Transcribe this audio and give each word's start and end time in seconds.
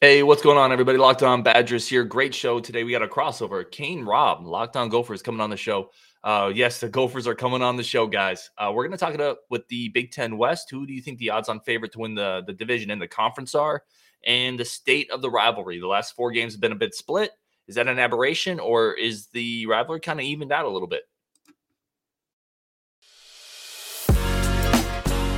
Hey, 0.00 0.22
what's 0.22 0.42
going 0.42 0.58
on, 0.58 0.70
everybody? 0.70 0.96
Locked 0.96 1.24
On 1.24 1.42
Badgers 1.42 1.88
here. 1.88 2.04
Great 2.04 2.32
show 2.32 2.60
today. 2.60 2.84
We 2.84 2.92
got 2.92 3.02
a 3.02 3.08
crossover. 3.08 3.68
Kane 3.68 4.04
Robb, 4.04 4.46
Locked 4.46 4.76
On 4.76 4.88
Gophers, 4.88 5.22
coming 5.22 5.40
on 5.40 5.50
the 5.50 5.56
show. 5.56 5.90
Uh, 6.22 6.52
yes, 6.54 6.78
the 6.78 6.88
Gophers 6.88 7.26
are 7.26 7.34
coming 7.34 7.62
on 7.62 7.76
the 7.76 7.82
show, 7.82 8.06
guys. 8.06 8.48
Uh, 8.56 8.70
we're 8.72 8.84
going 8.86 8.96
to 8.96 9.04
talk 9.04 9.14
it 9.14 9.20
up 9.20 9.40
with 9.50 9.66
the 9.66 9.88
Big 9.88 10.12
Ten 10.12 10.38
West. 10.38 10.70
Who 10.70 10.86
do 10.86 10.92
you 10.92 11.02
think 11.02 11.18
the 11.18 11.30
odds-on 11.30 11.58
favorite 11.62 11.90
to 11.94 11.98
win 11.98 12.14
the 12.14 12.44
the 12.46 12.52
division 12.52 12.92
and 12.92 13.02
the 13.02 13.08
conference 13.08 13.56
are? 13.56 13.82
And 14.24 14.56
the 14.56 14.64
state 14.64 15.10
of 15.10 15.20
the 15.20 15.30
rivalry. 15.30 15.80
The 15.80 15.88
last 15.88 16.14
four 16.14 16.30
games 16.30 16.52
have 16.52 16.60
been 16.60 16.70
a 16.70 16.76
bit 16.76 16.94
split. 16.94 17.32
Is 17.66 17.74
that 17.74 17.88
an 17.88 17.98
aberration, 17.98 18.60
or 18.60 18.92
is 18.92 19.26
the 19.32 19.66
rivalry 19.66 19.98
kind 19.98 20.20
of 20.20 20.26
evened 20.26 20.52
out 20.52 20.64
a 20.64 20.70
little 20.70 20.86
bit? 20.86 21.02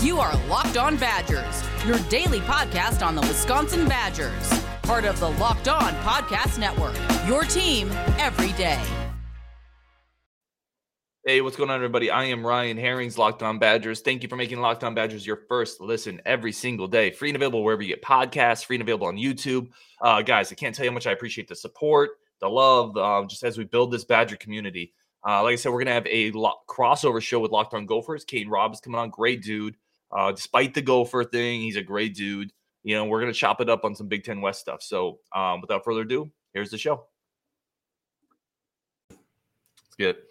You 0.03 0.19
are 0.19 0.35
Locked 0.47 0.79
On 0.79 0.97
Badgers, 0.97 1.63
your 1.87 1.99
daily 2.09 2.41
podcast 2.41 3.07
on 3.07 3.15
the 3.15 3.21
Wisconsin 3.21 3.87
Badgers, 3.87 4.65
part 4.81 5.05
of 5.05 5.21
the 5.21 5.29
Locked 5.33 5.69
On 5.69 5.93
Podcast 5.97 6.59
Network. 6.59 6.97
Your 7.29 7.43
team 7.45 7.91
every 8.19 8.53
day. 8.53 8.83
Hey, 11.27 11.43
what's 11.43 11.55
going 11.55 11.69
on, 11.69 11.77
everybody? 11.77 12.11
I 12.11 12.25
am 12.25 12.47
Ryan 12.47 12.79
Herrings, 12.79 13.19
Locked 13.19 13.43
On 13.43 13.59
Badgers. 13.59 14.01
Thank 14.01 14.23
you 14.23 14.31
for 14.31 14.37
making 14.37 14.59
Locked 14.61 14.85
On 14.85 14.95
Badgers 14.95 15.27
your 15.27 15.43
first 15.51 15.83
listen 15.83 16.23
every 16.25 16.53
single 16.53 16.89
day. 16.89 17.11
Free 17.11 17.29
and 17.29 17.37
available 17.37 17.63
wherever 17.63 17.83
you 17.83 17.89
get 17.89 18.03
podcasts, 18.03 18.65
free 18.65 18.77
and 18.77 18.83
available 18.83 19.07
on 19.07 19.19
YouTube. 19.19 19.69
Uh, 20.01 20.23
guys, 20.23 20.51
I 20.51 20.55
can't 20.55 20.75
tell 20.75 20.87
you 20.87 20.91
how 20.93 20.95
much 20.95 21.07
I 21.07 21.13
appreciate 21.13 21.47
the 21.47 21.55
support, 21.55 22.13
the 22.41 22.49
love, 22.49 22.97
uh, 22.97 23.23
just 23.29 23.45
as 23.45 23.59
we 23.59 23.65
build 23.65 23.93
this 23.93 24.05
Badger 24.05 24.37
community. 24.37 24.95
Uh, 25.29 25.43
like 25.43 25.53
I 25.53 25.57
said, 25.57 25.69
we're 25.73 25.85
going 25.85 25.89
to 25.89 25.93
have 25.93 26.07
a 26.07 26.31
lo- 26.31 26.55
crossover 26.67 27.21
show 27.21 27.39
with 27.39 27.51
Locked 27.51 27.75
On 27.75 27.85
Gophers. 27.85 28.25
Kane 28.25 28.49
Robb 28.49 28.73
is 28.73 28.81
coming 28.81 28.99
on. 28.99 29.11
Great 29.11 29.43
dude. 29.43 29.77
Uh, 30.13 30.33
despite 30.33 30.75
the 30.75 30.83
Gopher 30.83 31.25
thing, 31.25 31.61
he's 31.61 31.77
a 31.77 31.83
great 31.83 32.15
dude. 32.15 32.53
You 32.83 32.97
know, 32.97 33.05
we're 33.05 33.21
gonna 33.21 33.33
chop 33.33 33.61
it 33.61 33.69
up 33.69 33.85
on 33.85 33.95
some 33.95 34.09
Big 34.09 34.25
Ten 34.25 34.41
West 34.41 34.61
stuff. 34.61 34.83
So, 34.83 35.21
um, 35.35 35.61
without 35.61 35.85
further 35.85 36.03
ado, 36.03 36.31
here's 36.53 36.71
the 36.71 36.79
show. 36.79 37.07
Let's 39.11 39.97
get 39.99 40.09
it. 40.17 40.25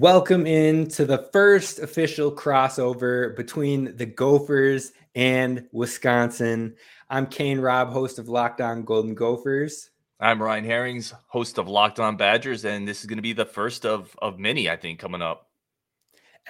Welcome 0.00 0.46
in 0.46 0.88
to 0.92 1.04
the 1.04 1.28
first 1.30 1.78
official 1.78 2.32
crossover 2.32 3.36
between 3.36 3.98
the 3.98 4.06
Gophers 4.06 4.92
and 5.14 5.66
Wisconsin. 5.72 6.74
I'm 7.10 7.26
Kane 7.26 7.60
Robb, 7.60 7.90
host 7.90 8.18
of 8.18 8.30
Locked 8.30 8.62
On 8.62 8.82
Golden 8.82 9.14
Gophers. 9.14 9.90
I'm 10.22 10.42
Ryan 10.42 10.64
Herrings, 10.64 11.14
host 11.28 11.56
of 11.56 11.66
Locked 11.66 11.98
On 11.98 12.14
Badgers, 12.14 12.66
and 12.66 12.86
this 12.86 13.00
is 13.00 13.06
going 13.06 13.16
to 13.16 13.22
be 13.22 13.32
the 13.32 13.46
first 13.46 13.86
of 13.86 14.14
of 14.20 14.38
many, 14.38 14.68
I 14.68 14.76
think, 14.76 14.98
coming 14.98 15.22
up. 15.22 15.48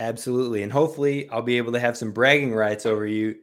Absolutely, 0.00 0.64
and 0.64 0.72
hopefully, 0.72 1.28
I'll 1.30 1.40
be 1.40 1.56
able 1.56 1.70
to 1.72 1.80
have 1.80 1.96
some 1.96 2.10
bragging 2.10 2.52
rights 2.52 2.84
over 2.84 3.06
you 3.06 3.36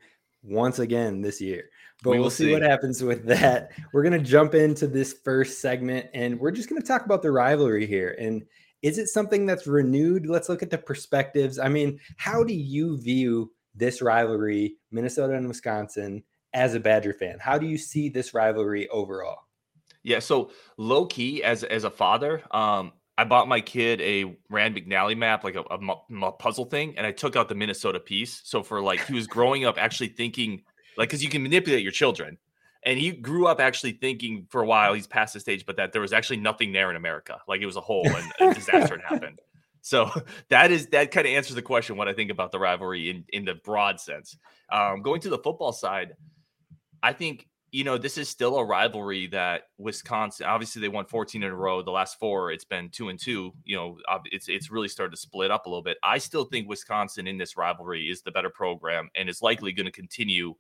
once 0.44 0.80
again 0.80 1.22
this 1.22 1.40
year. 1.40 1.70
But 2.04 2.12
we 2.12 2.18
will 2.18 2.24
we'll 2.24 2.32
see. 2.32 2.46
see 2.46 2.52
what 2.52 2.62
happens 2.62 3.02
with 3.02 3.26
that. 3.26 3.72
We're 3.94 4.04
going 4.04 4.22
to 4.22 4.30
jump 4.30 4.54
into 4.54 4.86
this 4.86 5.16
first 5.24 5.62
segment, 5.62 6.08
and 6.14 6.38
we're 6.38 6.52
just 6.52 6.70
going 6.70 6.82
to 6.82 6.88
talk 6.88 7.06
about 7.06 7.22
the 7.22 7.32
rivalry 7.32 7.88
here. 7.88 8.18
And 8.20 8.44
is 8.82 8.98
it 8.98 9.08
something 9.08 9.46
that's 9.46 9.66
renewed? 9.66 10.26
Let's 10.26 10.50
look 10.50 10.62
at 10.62 10.70
the 10.70 10.78
perspectives. 10.78 11.58
I 11.58 11.70
mean, 11.70 12.00
how 12.18 12.44
do 12.44 12.54
you 12.54 12.98
view 12.98 13.54
this 13.76 14.02
rivalry, 14.02 14.76
Minnesota 14.92 15.36
and 15.36 15.48
Wisconsin, 15.48 16.22
as 16.54 16.74
a 16.74 16.82
Badger 16.82 17.14
fan? 17.14 17.38
How 17.40 17.58
do 17.58 17.66
you 17.66 17.78
see 17.78 18.10
this 18.10 18.34
rivalry 18.34 18.90
overall? 18.90 19.47
Yeah, 20.08 20.20
so 20.20 20.52
low 20.78 21.06
key 21.06 21.44
as 21.44 21.66
as 21.66 21.84
a 21.84 21.90
father, 21.90 22.42
um, 22.52 22.94
I 23.18 23.26
bought 23.26 23.50
my 23.50 23.60
kid 23.60 24.00
a 24.00 24.38
Rand 24.50 24.74
McNally 24.74 25.18
map, 25.18 25.44
like 25.44 25.56
a, 25.56 25.64
a, 25.70 26.26
a, 26.26 26.32
puzzle 26.32 26.64
thing, 26.64 26.98
and 26.98 27.06
I 27.06 27.12
took 27.12 27.36
out 27.36 27.50
the 27.50 27.56
Minnesota 27.56 28.00
piece. 28.00 28.40
So 28.46 28.64
for 28.64 28.82
like 28.82 29.06
he 29.06 29.14
was 29.14 29.28
growing 29.28 29.66
up 29.66 29.78
actually 29.78 30.08
thinking 30.08 30.64
like 30.96 31.10
because 31.10 31.22
you 31.22 31.30
can 31.30 31.44
manipulate 31.44 31.84
your 31.84 31.92
children, 31.92 32.38
and 32.84 32.98
he 32.98 33.12
grew 33.12 33.48
up 33.48 33.60
actually 33.60 33.92
thinking 33.92 34.48
for 34.50 34.62
a 34.62 34.66
while 34.66 34.94
he's 34.94 35.08
past 35.08 35.34
the 35.34 35.42
stage, 35.42 35.66
but 35.66 35.76
that 35.76 35.92
there 35.92 36.02
was 36.02 36.14
actually 36.14 36.38
nothing 36.38 36.72
there 36.72 36.90
in 36.90 36.96
America, 36.96 37.42
like 37.46 37.60
it 37.60 37.66
was 37.66 37.76
a 37.76 37.82
hole 37.82 38.08
and 38.08 38.32
a 38.40 38.54
disaster 38.54 38.98
had 38.98 39.14
happened. 39.14 39.40
So 39.82 40.12
that 40.50 40.72
is 40.72 40.88
that 40.88 41.12
kind 41.12 41.28
of 41.28 41.34
answers 41.34 41.56
the 41.56 41.62
question 41.62 41.96
what 41.96 42.10
I 42.10 42.14
think 42.14 42.32
about 42.32 42.52
the 42.52 42.60
rivalry 42.60 43.10
in 43.10 43.26
in 43.30 43.46
the 43.46 43.56
broad 43.56 44.00
sense. 44.00 44.38
Um, 44.70 45.02
going 45.02 45.22
to 45.22 45.30
the 45.30 45.38
football 45.38 45.72
side, 45.72 46.16
I 47.02 47.14
think 47.14 47.48
you 47.72 47.84
know, 47.84 47.98
this 47.98 48.18
is 48.18 48.30
still 48.30 48.58
a 48.58 48.66
rivalry 48.66 49.28
that 49.28 49.64
Wisconsin. 49.78 50.46
Obviously, 50.46 50.82
they 50.82 50.88
won 50.88 51.06
14 51.06 51.44
in 51.44 51.52
a 51.52 51.56
row. 51.56 51.82
The 51.82 51.92
last 51.92 52.18
four, 52.18 52.52
it's 52.52 52.64
been 52.64 52.90
two 52.90 53.10
and 53.10 53.20
two. 53.20 53.54
You 53.66 53.76
know, 53.76 53.98
it's 54.26 54.48
it's 54.48 54.72
really 54.72 54.88
started 54.88 55.12
to 55.12 55.18
split 55.18 55.52
up 55.52 55.66
a 55.66 55.70
little 55.70 55.84
bit. 55.84 55.98
I 56.02 56.18
still 56.18 56.46
think 56.46 56.70
Wisconsin 56.70 57.28
in 57.28 57.38
this 57.38 57.58
rivalry 57.58 58.10
is 58.10 58.22
the 58.22 58.32
better 58.32 58.50
program 58.50 59.10
and 59.16 59.28
is 59.28 59.42
likely 59.42 59.74
going 59.74 59.86
to 59.86 59.92
continue. 59.92 60.56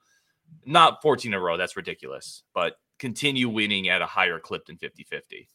Not 0.65 1.01
14 1.01 1.31
in 1.31 1.37
a 1.37 1.41
row, 1.41 1.57
that's 1.57 1.75
ridiculous, 1.75 2.43
but 2.53 2.75
continue 2.99 3.49
winning 3.49 3.89
at 3.89 4.01
a 4.01 4.05
higher 4.05 4.39
clip 4.39 4.65
than 4.65 4.77
50 4.77 5.03
50. 5.03 5.47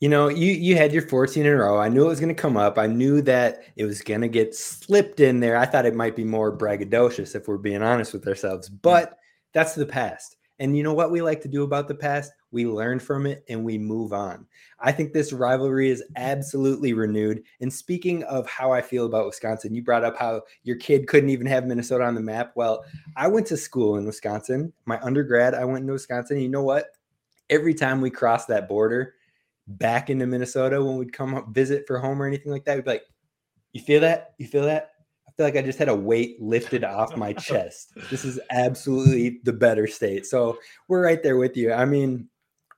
You 0.00 0.08
know, 0.08 0.28
you 0.28 0.52
you 0.52 0.76
had 0.76 0.92
your 0.92 1.02
14 1.02 1.44
in 1.44 1.52
a 1.52 1.56
row. 1.56 1.80
I 1.80 1.88
knew 1.88 2.04
it 2.04 2.08
was 2.08 2.20
going 2.20 2.34
to 2.34 2.40
come 2.40 2.56
up. 2.56 2.78
I 2.78 2.86
knew 2.86 3.22
that 3.22 3.64
it 3.74 3.86
was 3.86 4.02
going 4.02 4.20
to 4.20 4.28
get 4.28 4.54
slipped 4.54 5.18
in 5.18 5.40
there. 5.40 5.56
I 5.56 5.66
thought 5.66 5.86
it 5.86 5.96
might 5.96 6.14
be 6.14 6.24
more 6.24 6.56
braggadocious 6.56 7.34
if 7.34 7.48
we're 7.48 7.58
being 7.58 7.82
honest 7.82 8.12
with 8.12 8.28
ourselves, 8.28 8.68
mm. 8.68 8.78
but 8.82 9.18
that's 9.52 9.74
the 9.74 9.86
past. 9.86 10.36
And 10.60 10.76
you 10.76 10.82
know 10.84 10.94
what 10.94 11.10
we 11.10 11.20
like 11.20 11.40
to 11.42 11.48
do 11.48 11.64
about 11.64 11.88
the 11.88 11.94
past? 11.94 12.32
We 12.52 12.66
learn 12.66 13.00
from 13.00 13.26
it 13.26 13.44
and 13.48 13.64
we 13.64 13.76
move 13.76 14.12
on. 14.12 14.46
I 14.78 14.92
think 14.92 15.12
this 15.12 15.32
rivalry 15.32 15.90
is 15.90 16.02
mm-hmm. 16.02 16.12
absolutely 16.16 16.92
renewed. 16.92 17.42
And 17.60 17.72
speaking 17.72 18.22
of 18.24 18.48
how 18.48 18.72
I 18.72 18.80
feel 18.80 19.06
about 19.06 19.26
Wisconsin, 19.26 19.74
you 19.74 19.82
brought 19.82 20.04
up 20.04 20.16
how 20.16 20.42
your 20.62 20.76
kid 20.76 21.08
couldn't 21.08 21.30
even 21.30 21.46
have 21.46 21.66
Minnesota 21.66 22.04
on 22.04 22.14
the 22.14 22.20
map. 22.20 22.52
Well, 22.54 22.84
I 23.16 23.26
went 23.26 23.46
to 23.48 23.56
school 23.56 23.96
in 23.96 24.06
Wisconsin. 24.06 24.72
My 24.86 25.00
undergrad, 25.00 25.54
I 25.54 25.64
went 25.64 25.82
into 25.82 25.92
Wisconsin. 25.94 26.40
You 26.40 26.48
know 26.48 26.62
what? 26.62 26.86
Every 27.50 27.74
time 27.74 28.00
we 28.00 28.10
crossed 28.10 28.48
that 28.48 28.68
border 28.68 29.14
back 29.66 30.08
into 30.08 30.26
Minnesota, 30.26 30.82
when 30.82 30.96
we'd 30.96 31.12
come 31.12 31.52
visit 31.52 31.84
for 31.86 31.98
home 31.98 32.22
or 32.22 32.26
anything 32.26 32.52
like 32.52 32.64
that, 32.64 32.76
we'd 32.76 32.84
be 32.84 32.90
like, 32.92 33.04
You 33.72 33.82
feel 33.82 34.00
that? 34.00 34.34
You 34.38 34.46
feel 34.46 34.64
that? 34.64 34.92
Feel 35.36 35.46
like 35.46 35.56
I 35.56 35.62
just 35.62 35.78
had 35.78 35.88
a 35.88 35.94
weight 35.94 36.40
lifted 36.40 36.84
off 36.84 37.16
my 37.16 37.32
chest. 37.34 37.92
This 38.10 38.24
is 38.24 38.40
absolutely 38.50 39.40
the 39.44 39.52
better 39.52 39.86
state. 39.86 40.26
So 40.26 40.58
we're 40.88 41.02
right 41.02 41.22
there 41.22 41.36
with 41.36 41.56
you. 41.56 41.72
I 41.72 41.84
mean, 41.84 42.28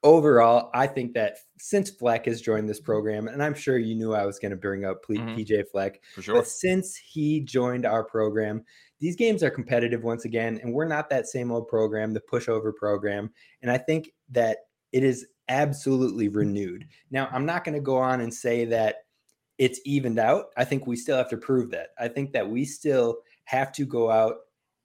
overall, 0.02 0.70
I 0.72 0.86
think 0.86 1.14
that 1.14 1.38
since 1.58 1.90
Fleck 1.90 2.26
has 2.26 2.40
joined 2.40 2.68
this 2.68 2.80
program, 2.80 3.28
and 3.28 3.42
I'm 3.42 3.54
sure 3.54 3.78
you 3.78 3.94
knew 3.94 4.14
I 4.14 4.24
was 4.24 4.38
going 4.38 4.50
to 4.50 4.56
bring 4.56 4.84
up 4.84 4.98
mm-hmm. 5.08 5.36
PJ 5.36 5.64
Fleck, 5.70 6.00
sure. 6.20 6.36
But 6.36 6.48
since 6.48 6.96
he 6.96 7.40
joined 7.40 7.84
our 7.84 8.04
program, 8.04 8.64
these 9.00 9.16
games 9.16 9.42
are 9.42 9.50
competitive 9.50 10.04
once 10.04 10.24
again, 10.24 10.58
and 10.62 10.72
we're 10.72 10.88
not 10.88 11.10
that 11.10 11.26
same 11.26 11.50
old 11.50 11.68
program, 11.68 12.14
the 12.14 12.22
pushover 12.32 12.74
program. 12.74 13.30
And 13.62 13.70
I 13.70 13.78
think 13.78 14.10
that 14.30 14.58
it 14.92 15.04
is 15.04 15.26
absolutely 15.48 16.28
renewed. 16.30 16.86
Now, 17.10 17.28
I'm 17.32 17.44
not 17.44 17.64
going 17.64 17.74
to 17.74 17.80
go 17.80 17.96
on 17.96 18.20
and 18.20 18.32
say 18.32 18.64
that 18.66 19.05
it's 19.58 19.80
evened 19.84 20.18
out. 20.18 20.46
I 20.56 20.64
think 20.64 20.86
we 20.86 20.96
still 20.96 21.16
have 21.16 21.30
to 21.30 21.36
prove 21.36 21.70
that. 21.70 21.88
I 21.98 22.08
think 22.08 22.32
that 22.32 22.48
we 22.48 22.64
still 22.64 23.18
have 23.44 23.72
to 23.72 23.84
go 23.86 24.10
out 24.10 24.36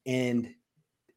and, 0.06 0.54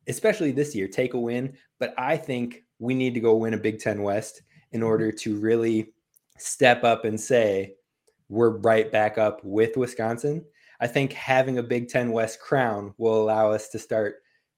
especially 0.08 0.52
this 0.52 0.74
year, 0.74 0.88
take 0.88 1.14
a 1.14 1.20
win. 1.20 1.56
But 1.78 1.94
I 1.98 2.16
think 2.16 2.64
we 2.78 2.94
need 2.94 3.14
to 3.14 3.20
go 3.20 3.36
win 3.36 3.54
a 3.54 3.58
Big 3.58 3.78
Ten 3.78 4.02
West 4.02 4.42
in 4.72 4.80
mm-hmm. 4.80 4.88
order 4.88 5.12
to 5.12 5.38
really 5.38 5.92
step 6.38 6.82
up 6.84 7.04
and 7.04 7.20
say 7.20 7.74
we're 8.28 8.58
right 8.58 8.90
back 8.90 9.18
up 9.18 9.42
with 9.44 9.76
Wisconsin. 9.76 10.44
I 10.80 10.86
think 10.86 11.12
having 11.12 11.58
a 11.58 11.62
Big 11.62 11.88
Ten 11.88 12.10
West 12.10 12.40
crown 12.40 12.94
will 12.98 13.22
allow 13.22 13.52
us 13.52 13.68
to 13.68 13.78
start 13.78 14.16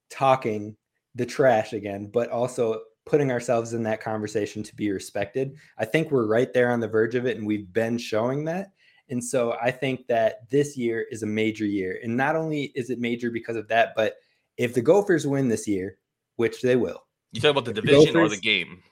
talking 0.09 0.75
the 1.15 1.25
trash 1.25 1.73
again, 1.73 2.09
but 2.11 2.29
also 2.29 2.81
putting 3.05 3.31
ourselves 3.31 3.73
in 3.73 3.83
that 3.83 4.01
conversation 4.01 4.63
to 4.63 4.75
be 4.75 4.91
respected. 4.91 5.55
I 5.77 5.85
think 5.85 6.11
we're 6.11 6.27
right 6.27 6.51
there 6.53 6.71
on 6.71 6.79
the 6.79 6.87
verge 6.87 7.15
of 7.15 7.25
it, 7.25 7.37
and 7.37 7.47
we've 7.47 7.71
been 7.71 7.97
showing 7.97 8.45
that. 8.45 8.71
And 9.09 9.23
so 9.23 9.55
I 9.61 9.71
think 9.71 10.07
that 10.07 10.49
this 10.49 10.77
year 10.77 11.05
is 11.11 11.23
a 11.23 11.27
major 11.27 11.65
year. 11.65 11.99
And 12.03 12.15
not 12.15 12.35
only 12.35 12.71
is 12.75 12.89
it 12.89 12.99
major 12.99 13.31
because 13.31 13.55
of 13.55 13.67
that, 13.69 13.93
but 13.95 14.15
if 14.57 14.73
the 14.73 14.81
Gophers 14.81 15.25
win 15.25 15.47
this 15.47 15.67
year, 15.67 15.97
which 16.35 16.61
they 16.61 16.75
will. 16.75 17.03
You 17.31 17.41
talk 17.41 17.51
about 17.51 17.65
the 17.65 17.73
division 17.73 17.99
the 17.99 18.05
Gophers, 18.05 18.33
or 18.33 18.35
the 18.35 18.41
game? 18.41 18.83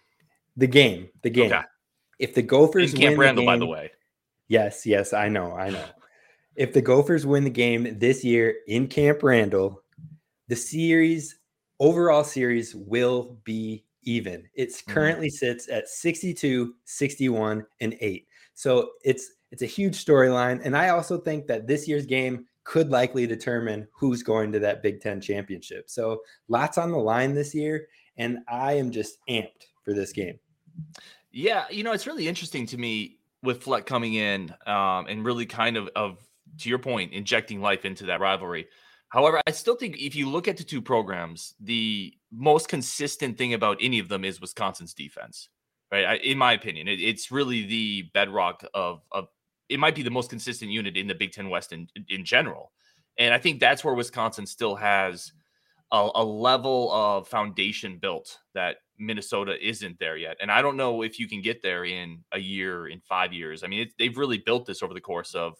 The 0.57 0.67
game. 0.67 1.09
The 1.21 1.29
game. 1.29 1.51
Okay. 1.51 1.61
If 2.19 2.33
the 2.33 2.41
Gophers 2.41 2.93
In 2.93 2.99
Camp 2.99 3.11
win 3.17 3.19
Randall, 3.19 3.45
the 3.45 3.51
game, 3.51 3.59
by 3.59 3.65
the 3.65 3.71
way. 3.71 3.91
Yes, 4.47 4.85
yes, 4.85 5.11
I 5.13 5.27
know, 5.27 5.53
I 5.53 5.69
know. 5.69 5.85
if 6.55 6.71
the 6.73 6.81
Gophers 6.81 7.25
win 7.25 7.43
the 7.43 7.49
game 7.49 7.97
this 7.99 8.23
year 8.23 8.55
in 8.67 8.87
Camp 8.87 9.23
Randall, 9.23 9.81
the 10.47 10.55
series 10.55 11.39
overall 11.79 12.23
series 12.23 12.75
will 12.75 13.37
be 13.43 13.85
even. 14.03 14.47
It's 14.53 14.81
mm-hmm. 14.81 14.93
currently 14.93 15.29
sits 15.29 15.67
at 15.69 15.89
62, 15.89 16.75
61, 16.85 17.65
and 17.81 17.97
8. 17.99 18.27
So 18.53 18.91
it's 19.03 19.31
it's 19.51 19.61
a 19.61 19.67
huge 19.67 20.03
storyline. 20.03 20.61
And 20.63 20.75
I 20.75 20.89
also 20.89 21.17
think 21.17 21.47
that 21.47 21.67
this 21.67 21.87
year's 21.87 22.05
game 22.05 22.45
could 22.63 22.89
likely 22.89 23.27
determine 23.27 23.87
who's 23.93 24.23
going 24.23 24.51
to 24.51 24.59
that 24.59 24.81
Big 24.81 24.99
Ten 24.99 25.21
championship. 25.21 25.89
So 25.89 26.21
lots 26.47 26.77
on 26.77 26.91
the 26.91 26.97
line 26.97 27.35
this 27.35 27.53
year. 27.53 27.87
And 28.17 28.39
I 28.47 28.73
am 28.73 28.91
just 28.91 29.17
amped 29.29 29.67
for 29.83 29.93
this 29.93 30.11
game. 30.11 30.39
Yeah, 31.31 31.65
you 31.69 31.83
know, 31.83 31.91
it's 31.91 32.07
really 32.07 32.27
interesting 32.27 32.65
to 32.67 32.77
me 32.77 33.19
with 33.43 33.61
Fleck 33.61 33.85
coming 33.85 34.15
in 34.15 34.53
um, 34.65 35.05
and 35.07 35.23
really 35.23 35.45
kind 35.45 35.77
of, 35.77 35.89
of, 35.95 36.17
to 36.59 36.69
your 36.69 36.79
point, 36.79 37.13
injecting 37.13 37.61
life 37.61 37.85
into 37.85 38.05
that 38.05 38.21
rivalry. 38.21 38.67
However, 39.09 39.41
I 39.45 39.51
still 39.51 39.75
think 39.75 39.97
if 39.97 40.15
you 40.15 40.29
look 40.29 40.47
at 40.47 40.57
the 40.57 40.63
two 40.63 40.81
programs, 40.81 41.53
the 41.59 42.13
most 42.31 42.67
consistent 42.67 43.37
thing 43.37 43.53
about 43.53 43.77
any 43.79 43.99
of 43.99 44.09
them 44.09 44.25
is 44.25 44.41
Wisconsin's 44.41 44.93
defense, 44.93 45.49
right? 45.91 46.05
I, 46.05 46.15
in 46.15 46.37
my 46.37 46.53
opinion, 46.53 46.87
it, 46.87 46.99
it's 46.99 47.31
really 47.31 47.65
the 47.65 48.09
bedrock 48.13 48.65
of 48.73 49.01
of. 49.11 49.27
It 49.69 49.79
might 49.79 49.95
be 49.95 50.03
the 50.03 50.11
most 50.11 50.29
consistent 50.29 50.71
unit 50.71 50.97
in 50.97 51.07
the 51.07 51.15
Big 51.15 51.31
Ten 51.31 51.49
West 51.49 51.73
in 51.73 51.87
in 52.09 52.25
general, 52.25 52.71
and 53.17 53.33
I 53.33 53.37
think 53.37 53.59
that's 53.59 53.83
where 53.83 53.93
Wisconsin 53.93 54.45
still 54.45 54.75
has 54.75 55.31
a, 55.91 56.09
a 56.15 56.23
level 56.23 56.91
of 56.91 57.27
foundation 57.27 57.97
built 57.97 58.39
that 58.53 58.77
Minnesota 58.97 59.55
isn't 59.65 59.99
there 59.99 60.17
yet. 60.17 60.37
And 60.41 60.51
I 60.51 60.61
don't 60.61 60.77
know 60.77 61.01
if 61.01 61.19
you 61.19 61.27
can 61.27 61.41
get 61.41 61.61
there 61.61 61.85
in 61.85 62.19
a 62.31 62.39
year, 62.39 62.87
in 62.87 63.01
five 63.01 63.33
years. 63.33 63.63
I 63.63 63.67
mean, 63.67 63.81
it, 63.81 63.93
they've 63.99 64.17
really 64.17 64.37
built 64.37 64.65
this 64.65 64.81
over 64.81 64.93
the 64.93 65.01
course 65.01 65.35
of 65.35 65.53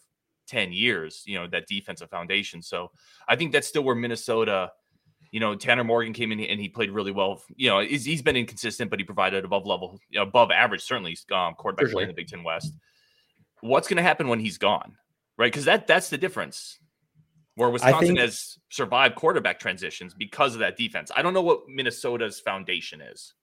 10 0.48 0.74
years, 0.74 1.24
you 1.26 1.36
know, 1.36 1.48
that 1.48 1.68
defensive 1.68 2.10
foundation. 2.10 2.62
So 2.62 2.92
I 3.28 3.36
think 3.36 3.52
that's 3.52 3.68
still 3.68 3.84
where 3.84 3.96
Minnesota, 3.96 4.72
you 5.32 5.40
know, 5.40 5.56
Tanner 5.56 5.84
Morgan 5.84 6.14
came 6.14 6.32
in 6.32 6.40
and 6.40 6.60
he 6.60 6.70
played 6.70 6.92
really 6.92 7.12
well. 7.12 7.42
You 7.56 7.70
know, 7.70 7.80
he's, 7.80 8.06
he's 8.06 8.22
been 8.22 8.36
inconsistent, 8.36 8.90
but 8.90 9.00
he 9.00 9.06
provided 9.06 9.44
above 9.44 9.66
level, 9.66 10.00
you 10.10 10.20
know, 10.20 10.24
above 10.24 10.52
average, 10.52 10.82
certainly 10.82 11.18
um, 11.32 11.54
quarterback 11.56 11.88
sure. 11.88 11.94
play 11.94 12.04
in 12.04 12.10
the 12.10 12.16
Big 12.16 12.28
Ten 12.28 12.44
West. 12.44 12.74
What's 13.66 13.88
going 13.88 13.98
to 13.98 14.04
happen 14.04 14.28
when 14.28 14.40
he's 14.40 14.58
gone? 14.58 14.98
Right. 15.38 15.52
Cause 15.52 15.66
that 15.66 15.86
that's 15.88 16.10
the 16.10 16.18
difference 16.18 16.80
where 17.56 17.70
Wisconsin 17.70 18.08
think, 18.08 18.20
has 18.20 18.58
survived 18.70 19.16
quarterback 19.16 19.60
transitions 19.60 20.14
because 20.14 20.54
of 20.54 20.60
that 20.60 20.78
defense. 20.78 21.12
I 21.16 21.22
don't 21.22 21.34
know 21.34 21.42
what 21.42 21.68
Minnesota's 21.68 22.40
foundation 22.40 23.02
is. 23.02 23.34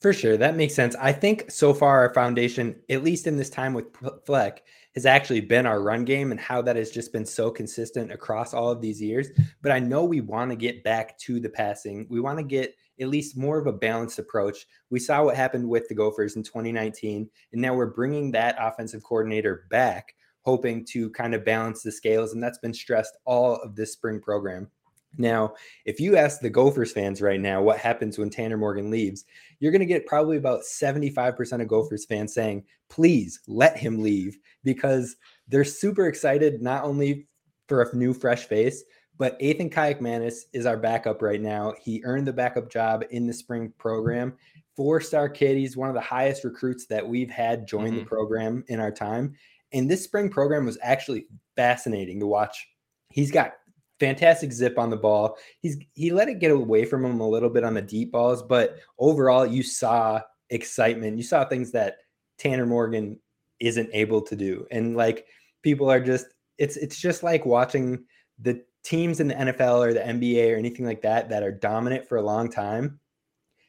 For 0.00 0.12
sure. 0.12 0.36
That 0.36 0.56
makes 0.56 0.74
sense. 0.74 0.94
I 0.96 1.12
think 1.12 1.50
so 1.50 1.74
far 1.74 1.98
our 2.00 2.14
foundation, 2.14 2.76
at 2.88 3.02
least 3.02 3.26
in 3.26 3.36
this 3.36 3.50
time 3.50 3.74
with 3.74 3.86
Fleck, 4.24 4.62
has 4.94 5.06
actually 5.06 5.40
been 5.40 5.66
our 5.66 5.82
run 5.82 6.04
game 6.04 6.30
and 6.30 6.40
how 6.40 6.62
that 6.62 6.76
has 6.76 6.90
just 6.90 7.12
been 7.12 7.26
so 7.26 7.50
consistent 7.50 8.12
across 8.12 8.54
all 8.54 8.70
of 8.70 8.80
these 8.80 9.02
years. 9.02 9.28
But 9.62 9.72
I 9.72 9.78
know 9.80 10.04
we 10.04 10.20
want 10.20 10.50
to 10.50 10.56
get 10.56 10.84
back 10.84 11.18
to 11.20 11.40
the 11.40 11.48
passing. 11.48 12.06
We 12.08 12.20
want 12.20 12.38
to 12.38 12.44
get 12.44 12.74
at 13.00 13.08
least 13.08 13.36
more 13.36 13.58
of 13.58 13.66
a 13.66 13.72
balanced 13.72 14.18
approach. 14.18 14.66
We 14.90 14.98
saw 14.98 15.24
what 15.24 15.36
happened 15.36 15.68
with 15.68 15.88
the 15.88 15.94
Gophers 15.94 16.36
in 16.36 16.42
2019, 16.42 17.28
and 17.52 17.62
now 17.62 17.74
we're 17.74 17.86
bringing 17.86 18.32
that 18.32 18.56
offensive 18.58 19.02
coordinator 19.02 19.66
back 19.70 20.14
hoping 20.42 20.82
to 20.82 21.10
kind 21.10 21.34
of 21.34 21.44
balance 21.44 21.82
the 21.82 21.92
scales. 21.92 22.32
And 22.32 22.42
that's 22.42 22.58
been 22.58 22.72
stressed 22.72 23.18
all 23.26 23.56
of 23.56 23.76
this 23.76 23.92
spring 23.92 24.18
program. 24.18 24.70
Now, 25.16 25.54
if 25.84 26.00
you 26.00 26.16
ask 26.16 26.40
the 26.40 26.50
Gophers 26.50 26.92
fans 26.92 27.22
right 27.22 27.40
now 27.40 27.62
what 27.62 27.78
happens 27.78 28.18
when 28.18 28.30
Tanner 28.30 28.56
Morgan 28.56 28.90
leaves, 28.90 29.24
you're 29.58 29.72
going 29.72 29.80
to 29.80 29.86
get 29.86 30.06
probably 30.06 30.36
about 30.36 30.62
75% 30.62 31.62
of 31.62 31.68
Gophers 31.68 32.04
fans 32.04 32.34
saying, 32.34 32.64
please 32.88 33.40
let 33.48 33.76
him 33.76 34.02
leave 34.02 34.38
because 34.64 35.16
they're 35.48 35.64
super 35.64 36.06
excited 36.06 36.62
not 36.62 36.84
only 36.84 37.26
for 37.68 37.82
a 37.82 37.96
new 37.96 38.12
fresh 38.12 38.44
face, 38.44 38.84
but 39.16 39.36
Ethan 39.40 39.70
Kaliakmanis 39.70 40.42
is 40.52 40.64
our 40.64 40.76
backup 40.76 41.22
right 41.22 41.40
now. 41.40 41.74
He 41.82 42.02
earned 42.04 42.26
the 42.26 42.32
backup 42.32 42.70
job 42.70 43.04
in 43.10 43.26
the 43.26 43.32
spring 43.32 43.72
program. 43.76 44.34
Four 44.76 45.00
star 45.00 45.28
kid. 45.28 45.56
He's 45.56 45.76
one 45.76 45.88
of 45.88 45.96
the 45.96 46.00
highest 46.00 46.44
recruits 46.44 46.86
that 46.86 47.06
we've 47.06 47.30
had 47.30 47.66
join 47.66 47.88
mm-hmm. 47.88 47.98
the 47.98 48.04
program 48.04 48.64
in 48.68 48.78
our 48.78 48.92
time. 48.92 49.34
And 49.72 49.90
this 49.90 50.04
spring 50.04 50.30
program 50.30 50.64
was 50.64 50.78
actually 50.82 51.26
fascinating 51.56 52.20
to 52.20 52.26
watch. 52.26 52.68
He's 53.10 53.32
got 53.32 53.54
fantastic 54.00 54.52
zip 54.52 54.78
on 54.78 54.90
the 54.90 54.96
ball. 54.96 55.36
He's 55.60 55.78
he 55.94 56.10
let 56.10 56.28
it 56.28 56.38
get 56.38 56.50
away 56.50 56.84
from 56.84 57.04
him 57.04 57.20
a 57.20 57.28
little 57.28 57.50
bit 57.50 57.64
on 57.64 57.74
the 57.74 57.82
deep 57.82 58.12
balls, 58.12 58.42
but 58.42 58.78
overall 58.98 59.46
you 59.46 59.62
saw 59.62 60.20
excitement. 60.50 61.16
You 61.16 61.22
saw 61.22 61.44
things 61.44 61.72
that 61.72 61.98
Tanner 62.38 62.66
Morgan 62.66 63.18
isn't 63.60 63.90
able 63.92 64.22
to 64.22 64.36
do. 64.36 64.66
And 64.70 64.96
like 64.96 65.26
people 65.62 65.90
are 65.90 66.00
just 66.00 66.26
it's 66.58 66.76
it's 66.76 66.98
just 66.98 67.22
like 67.22 67.44
watching 67.44 68.04
the 68.38 68.62
teams 68.84 69.20
in 69.20 69.28
the 69.28 69.34
NFL 69.34 69.84
or 69.84 69.92
the 69.92 70.00
NBA 70.00 70.52
or 70.52 70.56
anything 70.56 70.86
like 70.86 71.02
that 71.02 71.28
that 71.28 71.42
are 71.42 71.52
dominant 71.52 72.08
for 72.08 72.16
a 72.16 72.22
long 72.22 72.50
time 72.50 73.00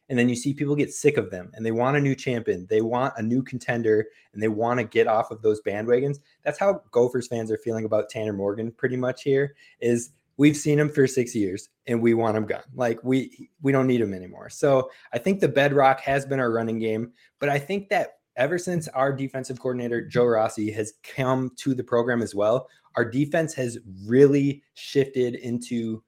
and 0.09 0.17
then 0.17 0.27
you 0.27 0.35
see 0.35 0.53
people 0.53 0.75
get 0.75 0.91
sick 0.91 1.17
of 1.17 1.29
them 1.29 1.51
and 1.53 1.65
they 1.65 1.71
want 1.71 1.95
a 1.95 2.01
new 2.01 2.15
champion 2.15 2.65
they 2.69 2.81
want 2.81 3.13
a 3.17 3.21
new 3.21 3.41
contender 3.43 4.07
and 4.33 4.41
they 4.41 4.47
want 4.47 4.79
to 4.79 4.83
get 4.83 5.07
off 5.07 5.31
of 5.31 5.41
those 5.41 5.61
bandwagons 5.61 6.19
that's 6.43 6.59
how 6.59 6.81
gophers 6.91 7.27
fans 7.27 7.51
are 7.51 7.57
feeling 7.57 7.85
about 7.85 8.09
tanner 8.09 8.33
morgan 8.33 8.71
pretty 8.71 8.97
much 8.97 9.23
here 9.23 9.55
is 9.79 10.11
we've 10.39 10.57
seen 10.57 10.79
him 10.79 10.89
for 10.89 11.05
six 11.05 11.35
years 11.35 11.69
and 11.87 12.01
we 12.01 12.13
want 12.13 12.35
him 12.35 12.45
gone 12.45 12.63
like 12.73 12.99
we 13.03 13.49
we 13.61 13.71
don't 13.71 13.87
need 13.87 14.01
him 14.01 14.13
anymore 14.13 14.49
so 14.49 14.89
i 15.13 15.17
think 15.17 15.39
the 15.39 15.47
bedrock 15.47 15.99
has 15.99 16.25
been 16.25 16.39
our 16.39 16.51
running 16.51 16.79
game 16.79 17.11
but 17.39 17.49
i 17.49 17.59
think 17.59 17.89
that 17.89 18.13
ever 18.35 18.57
since 18.57 18.87
our 18.89 19.13
defensive 19.13 19.59
coordinator 19.59 20.01
joe 20.01 20.25
rossi 20.25 20.71
has 20.71 20.93
come 21.03 21.51
to 21.57 21.75
the 21.75 21.83
program 21.83 22.21
as 22.21 22.33
well 22.33 22.67
our 22.95 23.05
defense 23.05 23.53
has 23.53 23.77
really 24.05 24.63
shifted 24.73 25.35
into 25.35 26.01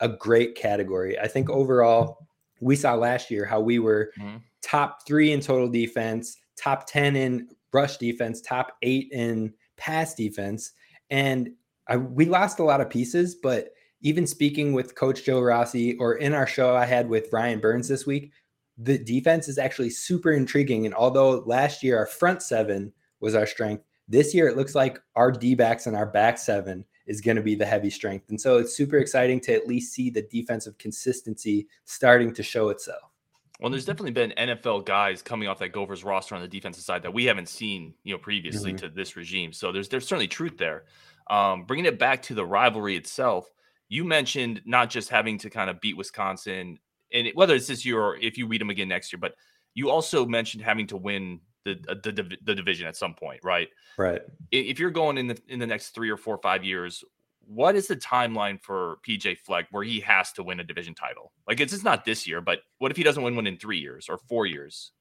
a 0.00 0.08
great 0.08 0.54
category 0.54 1.18
i 1.18 1.26
think 1.26 1.50
overall 1.50 2.18
we 2.62 2.76
saw 2.76 2.94
last 2.94 3.30
year 3.30 3.44
how 3.44 3.60
we 3.60 3.78
were 3.78 4.12
mm-hmm. 4.18 4.36
top 4.62 5.04
three 5.06 5.32
in 5.32 5.40
total 5.40 5.68
defense, 5.68 6.38
top 6.56 6.86
10 6.86 7.16
in 7.16 7.48
rush 7.72 7.96
defense, 7.96 8.40
top 8.40 8.76
eight 8.82 9.08
in 9.10 9.52
pass 9.76 10.14
defense. 10.14 10.72
And 11.10 11.50
I, 11.88 11.96
we 11.96 12.24
lost 12.24 12.58
a 12.58 12.64
lot 12.64 12.80
of 12.80 12.90
pieces, 12.90 13.34
but 13.34 13.70
even 14.02 14.26
speaking 14.26 14.72
with 14.72 14.94
Coach 14.94 15.24
Joe 15.24 15.40
Rossi 15.40 15.96
or 15.96 16.14
in 16.14 16.34
our 16.34 16.46
show 16.46 16.76
I 16.76 16.86
had 16.86 17.08
with 17.08 17.32
Ryan 17.32 17.60
Burns 17.60 17.88
this 17.88 18.06
week, 18.06 18.32
the 18.78 18.98
defense 18.98 19.48
is 19.48 19.58
actually 19.58 19.90
super 19.90 20.32
intriguing. 20.32 20.86
And 20.86 20.94
although 20.94 21.40
last 21.46 21.82
year 21.82 21.98
our 21.98 22.06
front 22.06 22.42
seven 22.42 22.92
was 23.20 23.34
our 23.34 23.46
strength, 23.46 23.84
this 24.08 24.34
year 24.34 24.48
it 24.48 24.56
looks 24.56 24.74
like 24.74 25.00
our 25.14 25.30
D 25.30 25.54
backs 25.54 25.86
and 25.86 25.96
our 25.96 26.06
back 26.06 26.38
seven 26.38 26.84
is 27.06 27.20
going 27.20 27.36
to 27.36 27.42
be 27.42 27.54
the 27.54 27.66
heavy 27.66 27.90
strength. 27.90 28.28
And 28.30 28.40
so 28.40 28.58
it's 28.58 28.76
super 28.76 28.98
exciting 28.98 29.40
to 29.40 29.54
at 29.54 29.66
least 29.66 29.92
see 29.92 30.10
the 30.10 30.22
defensive 30.22 30.78
consistency 30.78 31.68
starting 31.84 32.32
to 32.34 32.42
show 32.42 32.68
itself. 32.70 33.12
Well, 33.60 33.70
there's 33.70 33.84
definitely 33.84 34.10
been 34.10 34.34
NFL 34.36 34.86
guys 34.86 35.22
coming 35.22 35.46
off 35.46 35.60
that 35.60 35.68
Gophers 35.68 36.02
roster 36.02 36.34
on 36.34 36.40
the 36.40 36.48
defensive 36.48 36.82
side 36.82 37.02
that 37.02 37.14
we 37.14 37.24
haven't 37.24 37.48
seen, 37.48 37.94
you 38.02 38.12
know, 38.12 38.18
previously 38.18 38.72
mm-hmm. 38.72 38.86
to 38.86 38.88
this 38.88 39.14
regime. 39.14 39.52
So 39.52 39.70
there's 39.70 39.88
there's 39.88 40.06
certainly 40.06 40.26
truth 40.26 40.58
there. 40.58 40.84
Um, 41.28 41.64
bringing 41.64 41.86
it 41.86 41.98
back 41.98 42.22
to 42.22 42.34
the 42.34 42.44
rivalry 42.44 42.96
itself, 42.96 43.50
you 43.88 44.04
mentioned 44.04 44.62
not 44.64 44.90
just 44.90 45.08
having 45.08 45.38
to 45.38 45.50
kind 45.50 45.70
of 45.70 45.80
beat 45.80 45.96
Wisconsin, 45.96 46.78
and 47.12 47.28
whether 47.34 47.54
it's 47.54 47.66
this 47.66 47.84
year 47.84 48.00
or 48.00 48.16
if 48.16 48.38
you 48.38 48.48
beat 48.48 48.58
them 48.58 48.70
again 48.70 48.88
next 48.88 49.12
year, 49.12 49.20
but 49.20 49.34
you 49.74 49.90
also 49.90 50.26
mentioned 50.26 50.62
having 50.62 50.86
to 50.88 50.96
win 50.96 51.40
the, 51.64 51.72
uh, 51.88 51.94
the 52.02 52.36
the 52.42 52.54
division 52.54 52.86
at 52.86 52.96
some 52.96 53.14
point, 53.14 53.40
right? 53.42 53.68
Right. 53.96 54.22
If 54.50 54.78
you're 54.78 54.90
going 54.90 55.18
in 55.18 55.28
the 55.28 55.38
in 55.48 55.58
the 55.58 55.66
next 55.66 55.90
three 55.90 56.10
or 56.10 56.16
four 56.16 56.34
or 56.34 56.42
five 56.42 56.64
years, 56.64 57.04
what 57.46 57.76
is 57.76 57.86
the 57.86 57.96
timeline 57.96 58.60
for 58.60 58.98
PJ 59.06 59.38
Fleck 59.38 59.66
where 59.70 59.84
he 59.84 60.00
has 60.00 60.32
to 60.32 60.42
win 60.42 60.60
a 60.60 60.64
division 60.64 60.94
title? 60.94 61.32
Like 61.46 61.60
it's 61.60 61.72
just 61.72 61.84
not 61.84 62.04
this 62.04 62.26
year, 62.26 62.40
but 62.40 62.60
what 62.78 62.90
if 62.90 62.96
he 62.96 63.02
doesn't 63.02 63.22
win 63.22 63.36
one 63.36 63.46
in 63.46 63.58
three 63.58 63.78
years 63.78 64.08
or 64.08 64.18
four 64.28 64.46
years? 64.46 64.92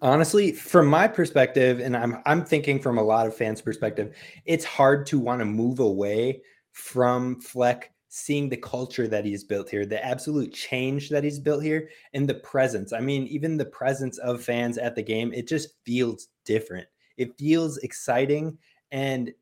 Honestly, 0.00 0.52
from 0.52 0.86
my 0.86 1.08
perspective, 1.08 1.80
and 1.80 1.96
I'm 1.96 2.22
I'm 2.24 2.44
thinking 2.44 2.80
from 2.80 2.98
a 2.98 3.02
lot 3.02 3.26
of 3.26 3.36
fans' 3.36 3.60
perspective, 3.60 4.14
it's 4.44 4.64
hard 4.64 5.06
to 5.06 5.18
want 5.18 5.40
to 5.40 5.44
move 5.44 5.80
away 5.80 6.42
from 6.72 7.40
Fleck 7.40 7.92
seeing 8.08 8.48
the 8.48 8.56
culture 8.56 9.06
that 9.08 9.24
he's 9.24 9.44
built 9.44 9.68
here, 9.68 9.84
the 9.84 10.04
absolute 10.04 10.52
change 10.52 11.10
that 11.10 11.24
he's 11.24 11.38
built 11.38 11.62
here, 11.62 11.90
and 12.14 12.28
the 12.28 12.34
presence. 12.34 12.92
I 12.92 13.00
mean, 13.00 13.26
even 13.26 13.56
the 13.56 13.66
presence 13.66 14.18
of 14.18 14.42
fans 14.42 14.78
at 14.78 14.94
the 14.94 15.02
game, 15.02 15.32
it 15.32 15.46
just 15.46 15.70
feels 15.84 16.28
different. 16.44 16.86
It 17.16 17.36
feels 17.38 17.78
exciting. 17.78 18.56
And 18.92 19.32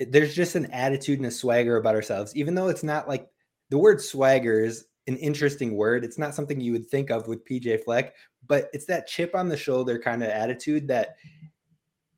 there's 0.00 0.34
just 0.34 0.56
an 0.56 0.66
attitude 0.66 1.18
and 1.18 1.26
a 1.26 1.30
swagger 1.30 1.76
about 1.76 1.94
ourselves, 1.94 2.34
even 2.34 2.54
though 2.54 2.68
it's 2.68 2.82
not 2.82 3.08
like 3.08 3.28
the 3.70 3.78
word 3.78 4.00
swagger 4.00 4.64
is 4.64 4.86
an 5.08 5.16
interesting 5.16 5.74
word. 5.74 6.04
It's 6.04 6.18
not 6.18 6.34
something 6.34 6.60
you 6.60 6.72
would 6.72 6.86
think 6.86 7.10
of 7.10 7.26
with 7.26 7.44
PJ 7.44 7.84
Fleck, 7.84 8.14
but 8.46 8.70
it's 8.72 8.86
that 8.86 9.06
chip 9.06 9.34
on 9.34 9.48
the 9.48 9.56
shoulder 9.56 9.98
kind 9.98 10.22
of 10.22 10.28
attitude 10.28 10.86
that 10.88 11.16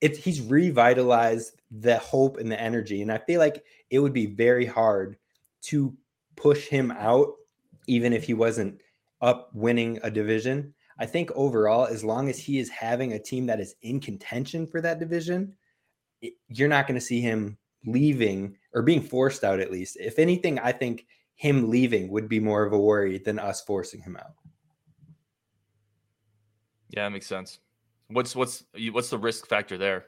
it's 0.01 0.19
he's 0.19 0.41
revitalized 0.41 1.61
the 1.71 1.99
hope 1.99 2.39
and 2.39 2.51
the 2.51 2.61
energy. 2.61 3.03
And 3.03 3.13
I 3.13 3.19
feel 3.19 3.39
like 3.39 3.65
it 3.91 3.99
would 3.99 4.13
be 4.13 4.27
very 4.27 4.67
hard 4.67 5.17
to 5.63 5.95
push 6.37 6.67
him 6.67 6.91
out, 6.93 7.35
even 7.87 8.13
if 8.13 8.25
he 8.25 8.35
wasn't 8.35 8.81
up 9.21 9.51
winning 9.55 9.99
a 10.03 10.11
division. 10.11 10.75
I 10.99 11.07
think 11.07 11.31
overall, 11.35 11.87
as 11.87 12.05
long 12.05 12.29
as 12.29 12.39
he 12.39 12.59
is 12.59 12.69
having 12.69 13.13
a 13.13 13.19
team 13.19 13.47
that 13.47 13.61
is 13.61 13.75
in 13.83 14.01
contention 14.01 14.67
for 14.67 14.81
that 14.81 14.99
division, 14.99 15.55
it, 16.23 16.35
you're 16.49 16.69
not 16.69 16.87
going 16.87 16.99
to 16.99 17.05
see 17.05 17.21
him 17.21 17.57
leaving 17.87 18.57
or 18.75 18.83
being 18.83 19.03
forced 19.03 19.45
out 19.45 19.61
at 19.61 19.71
least. 19.71 19.97
If 19.99 20.19
anything, 20.19 20.59
I 20.59 20.73
think 20.73 21.07
him 21.41 21.71
leaving 21.71 22.11
would 22.11 22.29
be 22.29 22.39
more 22.39 22.65
of 22.65 22.75
a 22.75 22.79
worry 22.79 23.17
than 23.17 23.39
us 23.39 23.63
forcing 23.63 24.03
him 24.03 24.15
out. 24.15 24.35
Yeah, 26.91 27.05
that 27.05 27.13
makes 27.13 27.27
sense. 27.27 27.61
What's 28.09 28.37
what's 28.37 28.65
what's 28.93 29.09
the 29.09 29.17
risk 29.17 29.47
factor 29.47 29.79
there? 29.79 30.05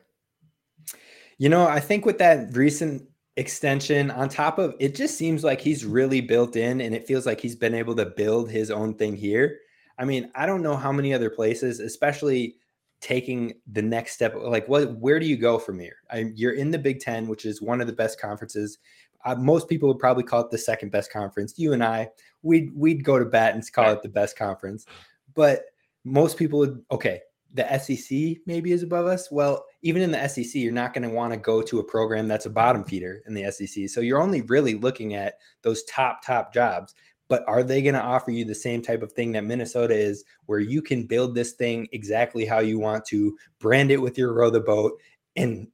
You 1.38 1.48
know, 1.48 1.66
I 1.66 1.80
think 1.80 2.04
with 2.04 2.18
that 2.18 2.54
recent 2.54 3.08
extension 3.38 4.10
on 4.10 4.28
top 4.28 4.58
of 4.58 4.74
it 4.78 4.94
just 4.94 5.16
seems 5.16 5.42
like 5.42 5.58
he's 5.58 5.86
really 5.86 6.20
built 6.20 6.54
in 6.54 6.82
and 6.82 6.94
it 6.94 7.06
feels 7.06 7.24
like 7.24 7.40
he's 7.40 7.56
been 7.56 7.74
able 7.74 7.96
to 7.96 8.04
build 8.04 8.50
his 8.50 8.70
own 8.70 8.92
thing 8.92 9.16
here. 9.16 9.58
I 9.98 10.04
mean, 10.04 10.30
I 10.34 10.44
don't 10.44 10.62
know 10.62 10.76
how 10.76 10.92
many 10.92 11.14
other 11.14 11.30
places, 11.30 11.80
especially 11.80 12.56
taking 13.00 13.54
the 13.72 13.80
next 13.80 14.12
step 14.12 14.34
like 14.36 14.68
what 14.68 14.96
where 14.98 15.18
do 15.18 15.26
you 15.26 15.36
go 15.36 15.58
from 15.58 15.76
here 15.80 15.96
I, 16.08 16.30
you're 16.36 16.52
in 16.52 16.70
the 16.70 16.78
big 16.78 17.00
10 17.00 17.26
which 17.26 17.44
is 17.44 17.60
one 17.60 17.80
of 17.80 17.88
the 17.88 17.92
best 17.92 18.20
conferences 18.20 18.78
uh, 19.24 19.34
most 19.34 19.68
people 19.68 19.88
would 19.88 19.98
probably 19.98 20.24
call 20.24 20.40
it 20.40 20.50
the 20.50 20.58
second 20.58 20.90
best 20.90 21.12
conference. 21.12 21.54
You 21.56 21.72
and 21.72 21.82
I, 21.82 22.08
we'd 22.42 22.70
we'd 22.74 23.04
go 23.04 23.18
to 23.18 23.24
bat 23.24 23.54
and 23.54 23.72
call 23.72 23.92
it 23.92 24.02
the 24.02 24.08
best 24.08 24.36
conference, 24.36 24.86
but 25.34 25.64
most 26.04 26.36
people 26.36 26.58
would 26.60 26.82
okay. 26.90 27.20
The 27.54 27.78
SEC 27.78 28.38
maybe 28.46 28.72
is 28.72 28.82
above 28.82 29.04
us. 29.04 29.30
Well, 29.30 29.66
even 29.82 30.00
in 30.00 30.10
the 30.10 30.26
SEC, 30.26 30.54
you're 30.54 30.72
not 30.72 30.94
going 30.94 31.06
to 31.06 31.14
want 31.14 31.34
to 31.34 31.38
go 31.38 31.60
to 31.60 31.80
a 31.80 31.84
program 31.84 32.26
that's 32.26 32.46
a 32.46 32.50
bottom 32.50 32.82
feeder 32.82 33.22
in 33.26 33.34
the 33.34 33.52
SEC. 33.52 33.90
So 33.90 34.00
you're 34.00 34.22
only 34.22 34.40
really 34.40 34.72
looking 34.72 35.12
at 35.12 35.34
those 35.60 35.84
top 35.84 36.24
top 36.24 36.54
jobs 36.54 36.94
but 37.32 37.48
are 37.48 37.62
they 37.62 37.80
going 37.80 37.94
to 37.94 38.02
offer 38.02 38.30
you 38.30 38.44
the 38.44 38.54
same 38.54 38.82
type 38.82 39.02
of 39.02 39.10
thing 39.12 39.32
that 39.32 39.44
Minnesota 39.44 39.94
is, 39.94 40.22
where 40.44 40.58
you 40.58 40.82
can 40.82 41.06
build 41.06 41.34
this 41.34 41.52
thing 41.52 41.88
exactly 41.92 42.44
how 42.44 42.58
you 42.58 42.78
want 42.78 43.06
to, 43.06 43.34
brand 43.58 43.90
it 43.90 43.96
with 43.96 44.18
your 44.18 44.34
row 44.34 44.50
the 44.50 44.60
boat, 44.60 45.00
and 45.34 45.66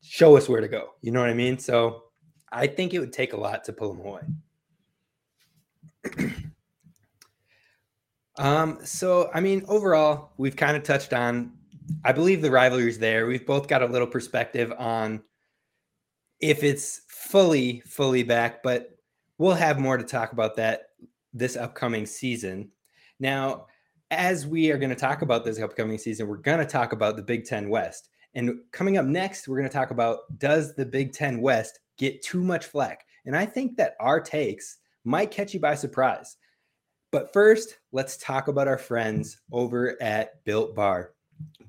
show 0.00 0.34
us 0.34 0.48
where 0.48 0.62
to 0.62 0.68
go? 0.68 0.94
You 1.02 1.12
know 1.12 1.20
what 1.20 1.28
I 1.28 1.34
mean? 1.34 1.58
So 1.58 2.04
I 2.52 2.66
think 2.66 2.94
it 2.94 2.98
would 3.00 3.12
take 3.12 3.32
a 3.32 3.36
lot 3.36 3.64
to 3.64 3.72
pull 3.72 3.94
them 3.94 4.06
away. 4.06 4.22
um, 8.38 8.78
so 8.84 9.30
I 9.34 9.40
mean, 9.40 9.64
overall, 9.68 10.32
we've 10.36 10.56
kind 10.56 10.76
of 10.76 10.82
touched 10.82 11.12
on. 11.12 11.52
I 12.04 12.12
believe 12.12 12.42
the 12.42 12.50
rivalry's 12.50 12.98
there. 12.98 13.26
We've 13.26 13.46
both 13.46 13.66
got 13.68 13.82
a 13.82 13.86
little 13.86 14.06
perspective 14.06 14.72
on 14.78 15.22
if 16.40 16.62
it's 16.62 17.02
fully, 17.08 17.80
fully 17.86 18.22
back, 18.22 18.62
but 18.62 18.96
we'll 19.38 19.54
have 19.54 19.78
more 19.78 19.96
to 19.96 20.04
talk 20.04 20.32
about 20.32 20.56
that 20.56 20.88
this 21.32 21.56
upcoming 21.56 22.04
season. 22.06 22.70
Now, 23.18 23.66
as 24.10 24.46
we 24.46 24.70
are 24.70 24.78
going 24.78 24.90
to 24.90 24.96
talk 24.96 25.22
about 25.22 25.44
this 25.44 25.58
upcoming 25.58 25.98
season, 25.98 26.28
we're 26.28 26.36
going 26.36 26.58
to 26.58 26.66
talk 26.66 26.92
about 26.92 27.16
the 27.16 27.22
Big 27.22 27.44
Ten 27.44 27.70
West. 27.70 28.10
And 28.34 28.60
coming 28.70 28.98
up 28.98 29.06
next, 29.06 29.48
we're 29.48 29.56
going 29.56 29.68
to 29.68 29.72
talk 29.72 29.90
about 29.90 30.38
does 30.38 30.74
the 30.74 30.84
Big 30.84 31.12
Ten 31.12 31.40
West 31.40 31.80
get 32.02 32.22
too 32.22 32.42
much 32.42 32.66
flack? 32.66 33.06
And 33.24 33.36
I 33.36 33.46
think 33.46 33.76
that 33.76 33.94
our 34.00 34.20
takes 34.20 34.78
might 35.04 35.30
catch 35.30 35.54
you 35.54 35.60
by 35.60 35.74
surprise. 35.74 36.36
But 37.10 37.32
first, 37.32 37.78
let's 37.92 38.16
talk 38.16 38.48
about 38.48 38.68
our 38.68 38.78
friends 38.78 39.38
over 39.52 40.00
at 40.02 40.42
Built 40.44 40.74
Bar. 40.74 41.12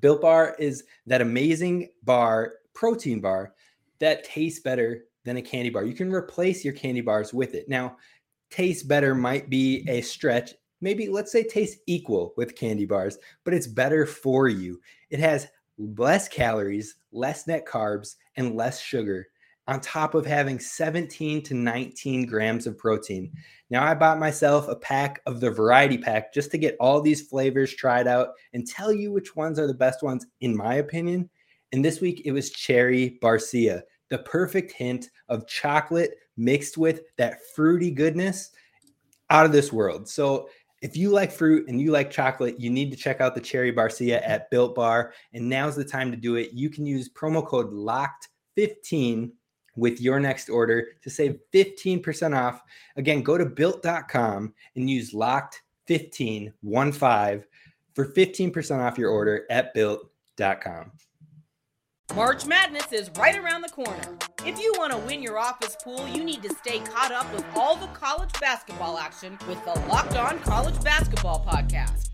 Built 0.00 0.22
Bar 0.22 0.56
is 0.58 0.84
that 1.06 1.20
amazing 1.20 1.90
bar, 2.02 2.54
protein 2.74 3.20
bar 3.20 3.54
that 4.00 4.24
tastes 4.24 4.60
better 4.60 5.04
than 5.24 5.36
a 5.36 5.42
candy 5.42 5.70
bar. 5.70 5.84
You 5.84 5.94
can 5.94 6.12
replace 6.12 6.64
your 6.64 6.74
candy 6.74 7.00
bars 7.00 7.32
with 7.32 7.54
it. 7.54 7.68
Now, 7.68 7.96
taste 8.50 8.88
better 8.88 9.14
might 9.14 9.48
be 9.48 9.84
a 9.88 10.00
stretch. 10.00 10.54
Maybe 10.80 11.08
let's 11.08 11.32
say 11.32 11.44
taste 11.44 11.78
equal 11.86 12.34
with 12.36 12.56
candy 12.56 12.84
bars, 12.84 13.18
but 13.44 13.54
it's 13.54 13.66
better 13.66 14.06
for 14.06 14.48
you. 14.48 14.80
It 15.10 15.20
has 15.20 15.46
less 15.78 16.28
calories, 16.28 16.96
less 17.12 17.46
net 17.46 17.66
carbs, 17.66 18.16
and 18.36 18.56
less 18.56 18.80
sugar 18.80 19.28
on 19.66 19.80
top 19.80 20.14
of 20.14 20.26
having 20.26 20.58
17 20.58 21.42
to 21.42 21.54
19 21.54 22.26
grams 22.26 22.66
of 22.66 22.76
protein. 22.76 23.32
Now, 23.70 23.84
I 23.84 23.94
bought 23.94 24.18
myself 24.18 24.68
a 24.68 24.76
pack 24.76 25.20
of 25.26 25.40
the 25.40 25.50
variety 25.50 25.98
pack 25.98 26.34
just 26.34 26.50
to 26.50 26.58
get 26.58 26.76
all 26.80 27.00
these 27.00 27.26
flavors 27.28 27.74
tried 27.74 28.06
out 28.06 28.30
and 28.52 28.66
tell 28.66 28.92
you 28.92 29.10
which 29.10 29.36
ones 29.36 29.58
are 29.58 29.66
the 29.66 29.74
best 29.74 30.02
ones, 30.02 30.26
in 30.40 30.56
my 30.56 30.74
opinion. 30.74 31.30
And 31.72 31.84
this 31.84 32.00
week 32.00 32.22
it 32.24 32.32
was 32.32 32.50
cherry 32.50 33.18
barcia 33.22 33.82
the 34.10 34.18
perfect 34.18 34.72
hint 34.72 35.10
of 35.28 35.46
chocolate 35.46 36.16
mixed 36.36 36.76
with 36.76 37.00
that 37.16 37.38
fruity 37.54 37.90
goodness 37.90 38.50
out 39.30 39.46
of 39.46 39.52
this 39.52 39.72
world. 39.72 40.08
So 40.08 40.48
if 40.82 40.96
you 40.96 41.10
like 41.10 41.32
fruit 41.32 41.68
and 41.68 41.80
you 41.80 41.90
like 41.90 42.10
chocolate, 42.10 42.60
you 42.60 42.70
need 42.70 42.90
to 42.90 42.96
check 42.96 43.20
out 43.20 43.34
the 43.34 43.40
Cherry 43.40 43.72
Barcia 43.72 44.22
at 44.24 44.50
Built 44.50 44.74
Bar. 44.74 45.14
And 45.32 45.48
now's 45.48 45.74
the 45.74 45.84
time 45.84 46.10
to 46.10 46.16
do 46.16 46.36
it. 46.36 46.52
You 46.52 46.68
can 46.68 46.84
use 46.84 47.08
promo 47.08 47.44
code 47.44 47.72
LOCKED15 47.72 49.32
with 49.76 50.00
your 50.00 50.20
next 50.20 50.48
order 50.48 50.88
to 51.02 51.10
save 51.10 51.38
15% 51.52 52.36
off. 52.36 52.62
Again, 52.96 53.22
go 53.22 53.38
to 53.38 53.46
built.com 53.46 54.54
and 54.76 54.90
use 54.90 55.12
locked15 55.12 56.52
for 57.94 58.06
15% 58.06 58.80
off 58.80 58.98
your 58.98 59.10
order 59.10 59.46
at 59.50 59.74
built.com. 59.74 60.92
March 62.14 62.46
Madness 62.46 62.92
is 62.92 63.10
right 63.18 63.36
around 63.36 63.62
the 63.62 63.68
corner. 63.70 64.18
If 64.44 64.60
you 64.60 64.74
want 64.76 64.92
to 64.92 64.98
win 64.98 65.22
your 65.22 65.38
office 65.38 65.76
pool, 65.82 66.06
you 66.06 66.22
need 66.22 66.42
to 66.42 66.54
stay 66.54 66.80
caught 66.80 67.12
up 67.12 67.32
with 67.32 67.44
all 67.56 67.76
the 67.76 67.86
college 67.88 68.30
basketball 68.40 68.98
action 68.98 69.38
with 69.48 69.64
the 69.64 69.72
Locked 69.88 70.16
On 70.16 70.38
College 70.40 70.80
Basketball 70.84 71.44
Podcast. 71.44 72.13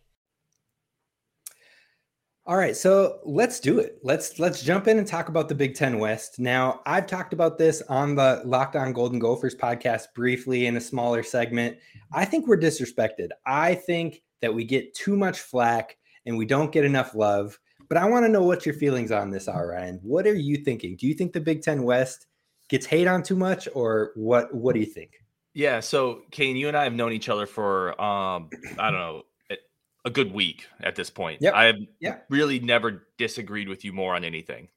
All 2.47 2.57
right, 2.57 2.75
so 2.75 3.19
let's 3.23 3.59
do 3.59 3.77
it. 3.77 3.99
Let's 4.01 4.39
let's 4.39 4.63
jump 4.63 4.87
in 4.87 4.97
and 4.97 5.05
talk 5.05 5.29
about 5.29 5.47
the 5.47 5.53
Big 5.53 5.75
Ten 5.75 5.99
West. 5.99 6.39
Now, 6.39 6.81
I've 6.87 7.05
talked 7.05 7.33
about 7.33 7.59
this 7.59 7.83
on 7.83 8.15
the 8.15 8.41
Locked 8.45 8.75
On 8.75 8.93
Golden 8.93 9.19
Gophers 9.19 9.55
podcast 9.55 10.07
briefly 10.15 10.65
in 10.65 10.75
a 10.75 10.81
smaller 10.81 11.21
segment. 11.21 11.77
I 12.11 12.25
think 12.25 12.47
we're 12.47 12.57
disrespected. 12.57 13.29
I 13.45 13.75
think 13.75 14.23
that 14.41 14.55
we 14.55 14.63
get 14.63 14.95
too 14.95 15.15
much 15.15 15.39
flack 15.39 15.97
and 16.25 16.35
we 16.35 16.47
don't 16.47 16.71
get 16.71 16.83
enough 16.83 17.13
love. 17.13 17.59
But 17.87 17.97
I 17.99 18.05
want 18.05 18.25
to 18.25 18.31
know 18.31 18.41
what 18.41 18.65
your 18.65 18.73
feelings 18.73 19.11
on 19.11 19.29
this 19.29 19.47
are, 19.47 19.67
Ryan. 19.67 19.99
What 20.01 20.25
are 20.25 20.33
you 20.33 20.57
thinking? 20.57 20.95
Do 20.95 21.05
you 21.05 21.13
think 21.13 21.33
the 21.33 21.41
Big 21.41 21.61
Ten 21.61 21.83
West 21.83 22.25
gets 22.69 22.87
hate 22.87 23.05
on 23.05 23.21
too 23.21 23.35
much, 23.35 23.67
or 23.75 24.13
what? 24.15 24.51
What 24.51 24.73
do 24.73 24.79
you 24.79 24.87
think? 24.87 25.11
Yeah. 25.53 25.79
So, 25.79 26.23
Kane, 26.31 26.55
you 26.55 26.69
and 26.69 26.77
I 26.77 26.85
have 26.85 26.93
known 26.93 27.13
each 27.13 27.29
other 27.29 27.45
for 27.45 28.01
um, 28.01 28.49
I 28.79 28.89
don't 28.89 28.99
know 28.99 29.23
a 30.05 30.09
good 30.09 30.33
week 30.33 30.67
at 30.81 30.95
this 30.95 31.09
point. 31.09 31.41
Yep. 31.41 31.53
I 31.53 31.65
have 31.65 31.75
yep. 31.99 32.25
really 32.29 32.59
never 32.59 33.07
disagreed 33.17 33.67
with 33.67 33.85
you 33.85 33.93
more 33.93 34.15
on 34.15 34.23
anything. 34.23 34.67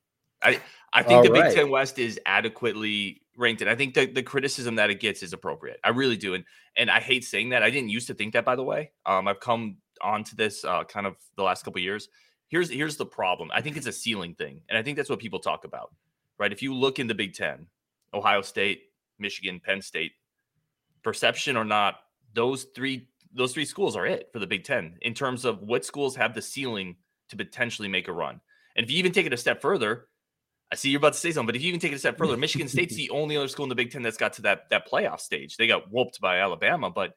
I 0.42 0.60
I 0.92 1.02
think 1.02 1.18
All 1.18 1.22
the 1.24 1.32
right. 1.32 1.44
Big 1.48 1.54
Ten 1.54 1.70
West 1.70 1.98
is 1.98 2.20
adequately 2.26 3.22
ranked, 3.36 3.62
and 3.62 3.70
I 3.70 3.74
think 3.74 3.94
the, 3.94 4.06
the 4.06 4.22
criticism 4.22 4.76
that 4.76 4.90
it 4.90 5.00
gets 5.00 5.22
is 5.22 5.32
appropriate. 5.32 5.80
I 5.82 5.90
really 5.90 6.16
do, 6.16 6.34
and 6.34 6.44
and 6.76 6.90
I 6.90 7.00
hate 7.00 7.24
saying 7.24 7.50
that. 7.50 7.62
I 7.62 7.70
didn't 7.70 7.88
used 7.88 8.06
to 8.08 8.14
think 8.14 8.34
that, 8.34 8.44
by 8.44 8.56
the 8.56 8.62
way. 8.62 8.92
Um, 9.06 9.26
I've 9.26 9.40
come 9.40 9.78
onto 10.00 10.36
this 10.36 10.64
uh, 10.64 10.84
kind 10.84 11.06
of 11.06 11.16
the 11.36 11.42
last 11.42 11.64
couple 11.64 11.80
years. 11.80 12.08
Here's 12.48 12.68
here's 12.68 12.96
the 12.96 13.06
problem. 13.06 13.50
I 13.52 13.60
think 13.60 13.76
it's 13.76 13.86
a 13.86 13.92
ceiling 13.92 14.34
thing, 14.34 14.60
and 14.68 14.78
I 14.78 14.82
think 14.82 14.96
that's 14.96 15.10
what 15.10 15.18
people 15.18 15.40
talk 15.40 15.64
about, 15.64 15.94
right? 16.38 16.52
If 16.52 16.62
you 16.62 16.74
look 16.74 16.98
in 16.98 17.06
the 17.06 17.14
Big 17.14 17.34
Ten, 17.34 17.66
Ohio 18.12 18.42
State, 18.42 18.82
Michigan, 19.18 19.60
Penn 19.60 19.80
State, 19.80 20.12
perception 21.02 21.56
or 21.56 21.64
not, 21.64 21.96
those 22.34 22.64
three 22.74 23.08
those 23.34 23.52
three 23.52 23.64
schools 23.64 23.96
are 23.96 24.06
it 24.06 24.30
for 24.32 24.38
the 24.38 24.46
Big 24.46 24.64
Ten 24.64 24.96
in 25.02 25.12
terms 25.14 25.44
of 25.44 25.60
what 25.60 25.84
schools 25.84 26.16
have 26.16 26.34
the 26.34 26.42
ceiling 26.42 26.96
to 27.28 27.36
potentially 27.36 27.88
make 27.88 28.08
a 28.08 28.12
run. 28.12 28.40
And 28.76 28.84
if 28.84 28.90
you 28.90 28.98
even 28.98 29.12
take 29.12 29.26
it 29.26 29.32
a 29.32 29.36
step 29.36 29.60
further, 29.60 30.08
I 30.72 30.76
see 30.76 30.90
you're 30.90 30.98
about 30.98 31.12
to 31.12 31.18
say 31.18 31.30
something, 31.30 31.46
but 31.46 31.56
if 31.56 31.62
you 31.62 31.68
even 31.68 31.80
take 31.80 31.92
it 31.92 31.96
a 31.96 31.98
step 31.98 32.16
further, 32.16 32.36
Michigan 32.36 32.68
State's 32.68 32.94
the 32.96 33.10
only 33.10 33.36
other 33.36 33.48
school 33.48 33.64
in 33.64 33.68
the 33.68 33.74
Big 33.74 33.90
Ten 33.90 34.02
that's 34.02 34.16
got 34.16 34.32
to 34.34 34.42
that 34.42 34.70
that 34.70 34.88
playoff 34.88 35.20
stage. 35.20 35.56
They 35.56 35.66
got 35.66 35.90
whooped 35.92 36.20
by 36.20 36.38
Alabama, 36.38 36.90
but 36.90 37.14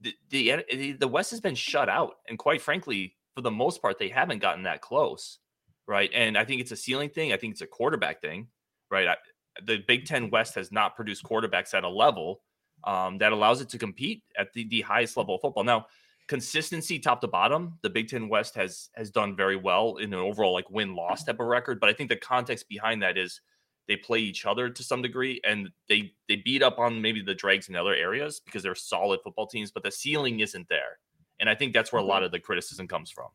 the 0.00 0.14
the, 0.30 0.92
the 0.92 1.08
West 1.08 1.30
has 1.30 1.40
been 1.40 1.54
shut 1.54 1.88
out, 1.88 2.14
and 2.28 2.38
quite 2.38 2.62
frankly, 2.62 3.16
for 3.34 3.42
the 3.42 3.50
most 3.50 3.82
part, 3.82 3.98
they 3.98 4.08
haven't 4.08 4.40
gotten 4.40 4.64
that 4.64 4.80
close, 4.80 5.38
right? 5.86 6.10
And 6.14 6.38
I 6.38 6.44
think 6.44 6.60
it's 6.60 6.72
a 6.72 6.76
ceiling 6.76 7.10
thing. 7.10 7.32
I 7.32 7.36
think 7.36 7.52
it's 7.52 7.60
a 7.60 7.66
quarterback 7.66 8.20
thing, 8.20 8.48
right? 8.90 9.08
I, 9.08 9.16
the 9.64 9.78
Big 9.86 10.06
Ten 10.06 10.30
West 10.30 10.54
has 10.54 10.72
not 10.72 10.96
produced 10.96 11.24
quarterbacks 11.24 11.74
at 11.74 11.84
a 11.84 11.88
level 11.88 12.42
um, 12.84 13.18
that 13.18 13.32
allows 13.32 13.60
it 13.60 13.68
to 13.70 13.78
compete 13.78 14.22
at 14.36 14.52
the, 14.52 14.66
the 14.68 14.80
highest 14.82 15.16
level 15.16 15.34
of 15.34 15.40
football. 15.40 15.64
Now, 15.64 15.86
consistency 16.26 16.98
top 16.98 17.20
to 17.20 17.28
bottom, 17.28 17.78
the 17.82 17.90
Big 17.90 18.08
Ten 18.08 18.28
West 18.28 18.54
has 18.54 18.90
has 18.94 19.10
done 19.10 19.34
very 19.34 19.56
well 19.56 19.96
in 19.96 20.12
an 20.12 20.20
overall 20.20 20.52
like 20.52 20.70
win 20.70 20.94
loss 20.94 21.24
type 21.24 21.40
of 21.40 21.46
record. 21.46 21.80
But 21.80 21.88
I 21.88 21.92
think 21.92 22.10
the 22.10 22.16
context 22.16 22.68
behind 22.68 23.02
that 23.02 23.18
is 23.18 23.40
they 23.88 23.96
play 23.96 24.18
each 24.18 24.44
other 24.46 24.68
to 24.68 24.82
some 24.82 25.02
degree, 25.02 25.40
and 25.44 25.70
they 25.88 26.12
they 26.28 26.36
beat 26.36 26.62
up 26.62 26.78
on 26.78 27.00
maybe 27.00 27.22
the 27.22 27.34
dregs 27.34 27.68
in 27.68 27.74
other 27.74 27.94
areas 27.94 28.40
because 28.44 28.62
they're 28.62 28.74
solid 28.74 29.20
football 29.24 29.46
teams, 29.46 29.70
but 29.70 29.82
the 29.82 29.90
ceiling 29.90 30.40
isn't 30.40 30.68
there. 30.68 30.98
And 31.40 31.48
I 31.48 31.54
think 31.54 31.72
that's 31.72 31.92
where 31.92 32.00
a 32.00 32.04
lot 32.04 32.16
mm-hmm. 32.16 32.26
of 32.26 32.32
the 32.32 32.40
criticism 32.40 32.86
comes 32.86 33.10
from. 33.10 33.28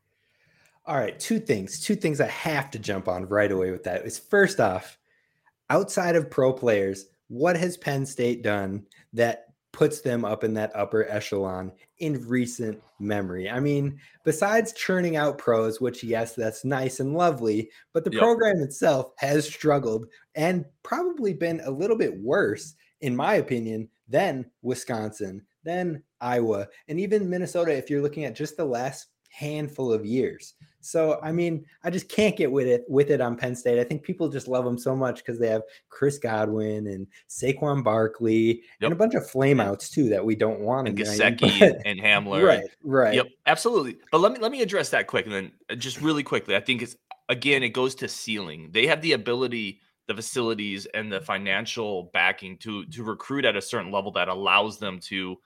All 0.86 0.96
right, 0.96 1.18
two 1.18 1.40
things. 1.40 1.80
Two 1.80 1.96
things 1.96 2.20
I 2.20 2.26
have 2.28 2.70
to 2.72 2.78
jump 2.78 3.08
on 3.08 3.26
right 3.26 3.50
away 3.50 3.70
with 3.70 3.84
that 3.84 4.04
is 4.04 4.18
first 4.18 4.60
off, 4.60 4.98
outside 5.70 6.14
of 6.14 6.30
pro 6.30 6.52
players, 6.52 7.06
what 7.28 7.56
has 7.56 7.76
Penn 7.76 8.04
State 8.04 8.42
done 8.42 8.86
that 9.14 9.46
puts 9.72 10.00
them 10.00 10.24
up 10.24 10.44
in 10.44 10.54
that 10.54 10.70
upper 10.74 11.04
echelon 11.08 11.72
in 11.98 12.26
recent 12.28 12.80
memory. 13.00 13.50
I 13.50 13.58
mean, 13.58 13.98
besides 14.24 14.72
churning 14.72 15.16
out 15.16 15.36
pros, 15.36 15.80
which, 15.80 16.04
yes, 16.04 16.34
that's 16.34 16.64
nice 16.64 17.00
and 17.00 17.14
lovely, 17.14 17.70
but 17.92 18.04
the 18.04 18.12
yep. 18.12 18.22
program 18.22 18.58
itself 18.58 19.12
has 19.16 19.46
struggled 19.46 20.06
and 20.36 20.64
probably 20.84 21.32
been 21.32 21.60
a 21.64 21.70
little 21.70 21.96
bit 21.98 22.16
worse, 22.20 22.74
in 23.00 23.16
my 23.16 23.34
opinion, 23.34 23.88
than 24.08 24.48
Wisconsin, 24.62 25.44
then 25.64 26.02
Iowa, 26.20 26.68
and 26.88 27.00
even 27.00 27.28
Minnesota 27.28 27.72
if 27.72 27.90
you're 27.90 28.02
looking 28.02 28.26
at 28.26 28.36
just 28.36 28.56
the 28.56 28.64
last 28.64 29.08
handful 29.34 29.92
of 29.92 30.06
years. 30.06 30.54
So 30.80 31.18
I 31.22 31.32
mean, 31.32 31.64
I 31.82 31.90
just 31.90 32.08
can't 32.08 32.36
get 32.36 32.52
with 32.52 32.66
it 32.66 32.84
with 32.88 33.10
it 33.10 33.20
on 33.20 33.36
Penn 33.36 33.56
State. 33.56 33.80
I 33.80 33.84
think 33.84 34.02
people 34.02 34.28
just 34.28 34.46
love 34.46 34.64
them 34.64 34.78
so 34.78 34.94
much 34.94 35.16
because 35.16 35.38
they 35.38 35.48
have 35.48 35.62
Chris 35.88 36.18
Godwin 36.18 36.86
and 36.86 37.06
Saquon 37.28 37.82
Barkley 37.82 38.62
yep. 38.80 38.82
and 38.82 38.92
a 38.92 38.96
bunch 38.96 39.14
of 39.14 39.22
flameouts 39.22 39.90
too 39.90 40.08
that 40.10 40.24
we 40.24 40.36
don't 40.36 40.60
want. 40.60 40.88
And 40.88 40.96
Gesicki 40.96 41.80
and 41.84 42.00
Hamler. 42.00 42.44
Right, 42.44 42.64
right. 42.82 43.14
Yep, 43.14 43.28
absolutely. 43.46 43.96
But 44.12 44.18
let 44.18 44.32
me 44.32 44.38
let 44.38 44.52
me 44.52 44.60
address 44.60 44.90
that 44.90 45.06
quick 45.06 45.24
and 45.24 45.34
then 45.34 45.52
uh, 45.70 45.74
just 45.74 46.00
really 46.00 46.22
quickly. 46.22 46.54
I 46.54 46.60
think 46.60 46.82
it's 46.82 46.96
again 47.28 47.62
it 47.62 47.70
goes 47.70 47.94
to 47.96 48.08
ceiling. 48.08 48.68
They 48.72 48.86
have 48.86 49.00
the 49.00 49.12
ability 49.12 49.80
the 50.06 50.14
facilities 50.14 50.86
and 50.92 51.10
the 51.10 51.22
financial 51.22 52.10
backing 52.12 52.58
to 52.58 52.84
to 52.86 53.02
recruit 53.02 53.46
at 53.46 53.56
a 53.56 53.62
certain 53.62 53.90
level 53.90 54.12
that 54.12 54.28
allows 54.28 54.78
them 54.78 55.00
to 55.00 55.38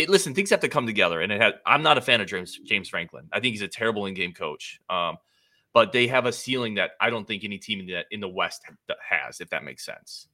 it, 0.00 0.08
listen, 0.08 0.34
things 0.34 0.50
have 0.50 0.60
to 0.60 0.68
come 0.68 0.86
together. 0.86 1.20
And 1.20 1.30
it 1.30 1.60
I'm 1.66 1.82
not 1.82 1.98
a 1.98 2.00
fan 2.00 2.20
of 2.20 2.26
James 2.26 2.58
James 2.64 2.88
Franklin. 2.88 3.28
I 3.32 3.40
think 3.40 3.52
he's 3.52 3.62
a 3.62 3.68
terrible 3.68 4.06
in-game 4.06 4.32
coach. 4.32 4.80
Um, 4.88 5.18
but 5.72 5.92
they 5.92 6.06
have 6.08 6.26
a 6.26 6.32
ceiling 6.32 6.74
that 6.74 6.92
I 7.00 7.10
don't 7.10 7.26
think 7.26 7.44
any 7.44 7.58
team 7.58 7.80
in 7.80 7.86
the 7.86 8.04
in 8.10 8.20
the 8.20 8.28
West 8.28 8.62
has, 9.08 9.40
if 9.40 9.50
that 9.50 9.62
makes 9.62 9.84
sense. 9.84 10.28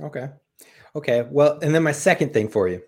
Okay. 0.00 0.28
Okay. 0.96 1.26
Well, 1.30 1.58
and 1.62 1.74
then 1.74 1.82
my 1.82 1.92
second 1.92 2.32
thing 2.32 2.48
for 2.48 2.68
you. 2.68 2.82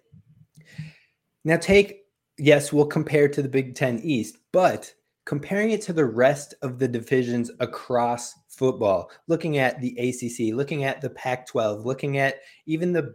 Now 1.44 1.56
take 1.56 2.02
yes, 2.38 2.72
we'll 2.72 2.86
compare 2.86 3.28
to 3.28 3.40
the 3.40 3.48
Big 3.48 3.74
Ten 3.74 4.00
East, 4.00 4.38
but 4.52 4.92
comparing 5.24 5.70
it 5.70 5.82
to 5.82 5.92
the 5.92 6.04
rest 6.04 6.54
of 6.62 6.78
the 6.78 6.88
divisions 6.88 7.50
across 7.60 8.34
football, 8.48 9.10
looking 9.26 9.58
at 9.58 9.80
the 9.80 9.96
ACC, 9.98 10.54
looking 10.54 10.84
at 10.84 11.00
the 11.00 11.10
Pac-12, 11.10 11.84
looking 11.84 12.18
at 12.18 12.40
even 12.66 12.92
the 12.92 13.14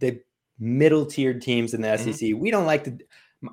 the 0.00 0.20
middle 0.58 1.06
tiered 1.06 1.42
teams 1.42 1.74
in 1.74 1.80
the 1.80 1.88
mm-hmm. 1.88 2.12
SEC. 2.12 2.30
We 2.36 2.50
don't 2.50 2.66
like 2.66 2.84
to. 2.84 2.98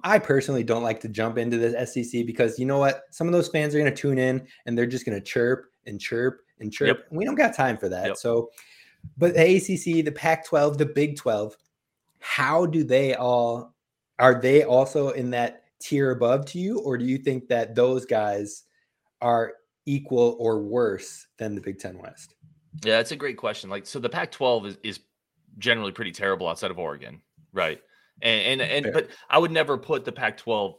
I 0.04 0.20
personally 0.20 0.64
don't 0.64 0.84
like 0.84 1.00
to 1.02 1.10
jump 1.10 1.38
into 1.38 1.58
the 1.58 1.86
SEC 1.86 2.26
because 2.26 2.60
you 2.60 2.66
know 2.66 2.78
what? 2.78 3.04
Some 3.10 3.28
of 3.28 3.34
those 3.34 3.48
fans 3.48 3.74
are 3.74 3.80
going 3.80 3.94
to 3.94 4.02
tune 4.02 4.20
in 4.20 4.48
and 4.66 4.78
they're 4.78 4.86
just 4.86 5.06
going 5.06 5.18
to 5.18 5.24
chirp 5.24 5.66
and 5.88 6.00
chirp 6.00 6.42
and 6.60 6.72
chirp. 6.72 7.00
Yep. 7.00 7.08
we 7.12 7.26
don't 7.26 7.36
got 7.36 7.56
time 7.56 7.78
for 7.78 7.90
that. 7.90 8.08
Yep. 8.08 8.18
So, 8.18 8.52
but 9.18 9.34
the 9.34 9.42
ACC, 9.42 10.06
the 10.06 10.12
Pac 10.12 10.46
12, 10.46 10.78
the 10.78 10.86
Big 10.86 11.18
12, 11.18 11.56
how 12.20 12.66
do 12.66 12.84
they 12.84 13.16
all, 13.16 13.74
are 14.20 14.40
they 14.40 14.64
also 14.64 15.10
in 15.10 15.32
that 15.32 15.64
tier 15.80 16.12
above 16.12 16.46
to 16.48 16.60
you? 16.60 16.80
Or 16.80 16.98
do 16.98 17.06
you 17.06 17.18
think 17.18 17.48
that 17.48 17.76
those 17.76 18.06
guys 18.06 18.66
are 19.22 19.54
equal 19.86 20.36
or 20.40 20.62
worse 20.62 21.28
than 21.38 21.56
the 21.56 21.62
Big 21.62 21.80
10 21.80 21.98
West? 21.98 22.36
Yeah, 22.84 22.98
that's 22.98 23.12
a 23.12 23.16
great 23.16 23.38
question. 23.38 23.70
Like, 23.70 23.88
so 23.88 24.00
the 24.00 24.10
Pac 24.10 24.32
12 24.32 24.66
is, 24.66 24.78
is 24.84 25.00
generally 25.60 25.92
pretty 25.92 26.12
terrible 26.12 26.48
outside 26.48 26.72
of 26.72 26.80
Oregon, 26.80 27.22
right? 27.54 27.82
And 28.22 28.62
and, 28.62 28.86
and 28.86 28.94
but 28.94 29.10
I 29.30 29.38
would 29.38 29.52
never 29.52 29.78
put 29.78 30.06
the 30.06 30.12
Pac-12 30.12 30.76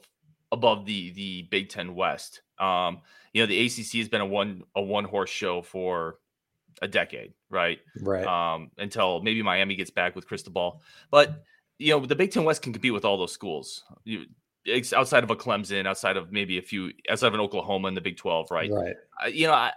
above 0.53 0.87
the 0.87 1.11
the 1.13 1.43
Big 1.43 1.69
Ten 1.69 1.95
West. 1.95 2.43
Um, 2.59 3.01
you 3.33 3.43
know, 3.43 3.47
the 3.47 3.67
ACC 3.67 3.99
has 3.99 4.09
been 4.09 4.21
a 4.21 4.27
one 4.27 4.65
a 4.75 4.83
one 4.83 5.05
horse 5.05 5.31
show 5.31 5.63
for 5.63 6.19
a 6.83 6.89
decade, 6.89 7.33
right? 7.49 7.79
Right. 8.01 8.27
Um, 8.27 8.71
until 8.79 9.23
maybe 9.23 9.43
Miami 9.43 9.77
gets 9.77 9.91
back 9.91 10.17
with 10.17 10.27
Cristobal, 10.27 10.83
but 11.11 11.45
you 11.79 11.93
know, 11.93 12.05
the 12.05 12.17
Big 12.17 12.33
Ten 12.33 12.45
West 12.45 12.63
can 12.63 12.73
compete 12.73 12.93
with 12.93 13.05
all 13.05 13.17
those 13.17 13.33
schools. 13.33 13.85
You, 14.05 14.27
outside 14.95 15.25
of 15.25 15.31
a 15.31 15.37
Clemson, 15.37 15.87
outside 15.87 16.17
of 16.17 16.31
maybe 16.31 16.59
a 16.59 16.63
few, 16.63 16.91
outside 17.09 17.29
of 17.29 17.35
an 17.35 17.41
Oklahoma 17.41 17.89
in 17.89 17.95
the 17.95 18.01
Big 18.01 18.17
Twelve, 18.17 18.51
right? 18.51 18.71
Right. 18.71 18.97
Uh, 19.23 19.29
you 19.29 19.47
know, 19.47 19.55
I, 19.55 19.73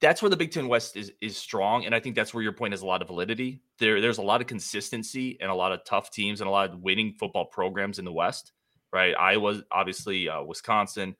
that's 0.00 0.22
where 0.22 0.30
the 0.30 0.36
Big 0.36 0.50
Ten 0.50 0.66
West 0.66 0.96
is 0.96 1.12
is 1.20 1.36
strong, 1.36 1.84
and 1.84 1.94
I 1.94 2.00
think 2.00 2.16
that's 2.16 2.32
where 2.32 2.42
your 2.42 2.52
point 2.52 2.72
has 2.72 2.82
a 2.82 2.86
lot 2.86 3.02
of 3.02 3.08
validity. 3.08 3.60
There, 3.78 4.00
there's 4.00 4.18
a 4.18 4.22
lot 4.22 4.40
of 4.40 4.46
consistency 4.46 5.38
and 5.40 5.50
a 5.50 5.54
lot 5.54 5.72
of 5.72 5.84
tough 5.84 6.10
teams 6.10 6.40
and 6.40 6.48
a 6.48 6.50
lot 6.50 6.70
of 6.70 6.80
winning 6.80 7.14
football 7.18 7.44
programs 7.44 7.98
in 7.98 8.04
the 8.04 8.12
West, 8.12 8.52
right? 8.92 9.14
Iowa, 9.18 9.62
obviously, 9.70 10.28
uh, 10.28 10.42
Wisconsin, 10.42 11.16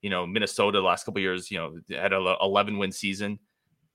you 0.00 0.10
know, 0.10 0.26
Minnesota. 0.26 0.78
The 0.78 0.84
last 0.84 1.04
couple 1.04 1.20
years, 1.20 1.50
you 1.50 1.58
know, 1.58 1.78
had 1.90 2.12
a 2.12 2.36
11 2.40 2.78
win 2.78 2.92
season. 2.92 3.38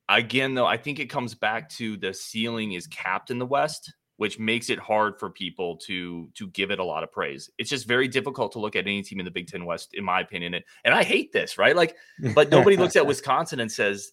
Again, 0.10 0.54
though, 0.54 0.68
I 0.68 0.78
think 0.78 1.00
it 1.00 1.10
comes 1.10 1.34
back 1.34 1.70
to 1.72 1.98
the 1.98 2.14
ceiling 2.14 2.74
is 2.74 2.88
capped 2.88 3.32
in 3.32 3.40
the 3.40 3.46
West, 3.46 3.92
which 4.18 4.38
makes 4.38 4.70
it 4.70 4.80
hard 4.80 5.18
for 5.18 5.30
people 5.30 5.78
to 5.78 6.30
to 6.36 6.48
give 6.48 6.72
it 6.72 6.80
a 6.80 6.84
lot 6.84 7.04
of 7.04 7.12
praise. 7.12 7.50
It's 7.58 7.70
just 7.70 7.88
very 7.88 8.10
difficult 8.10 8.52
to 8.52 8.60
look 8.60 8.76
at 8.76 8.86
any 8.86 9.02
team 9.02 9.20
in 9.20 9.26
the 9.26 9.32
Big 9.32 9.48
Ten 9.48 9.64
West, 9.66 9.94
in 9.94 10.04
my 10.04 10.20
opinion. 10.20 10.56
And, 10.56 10.66
and 10.84 10.94
I 10.94 11.04
hate 11.04 11.32
this, 11.32 11.58
right? 11.58 11.76
Like, 11.76 11.96
but 12.36 12.50
nobody 12.50 12.76
looks 12.76 12.98
at 12.98 13.08
Wisconsin 13.08 13.62
and 13.62 13.72
says 13.72 14.12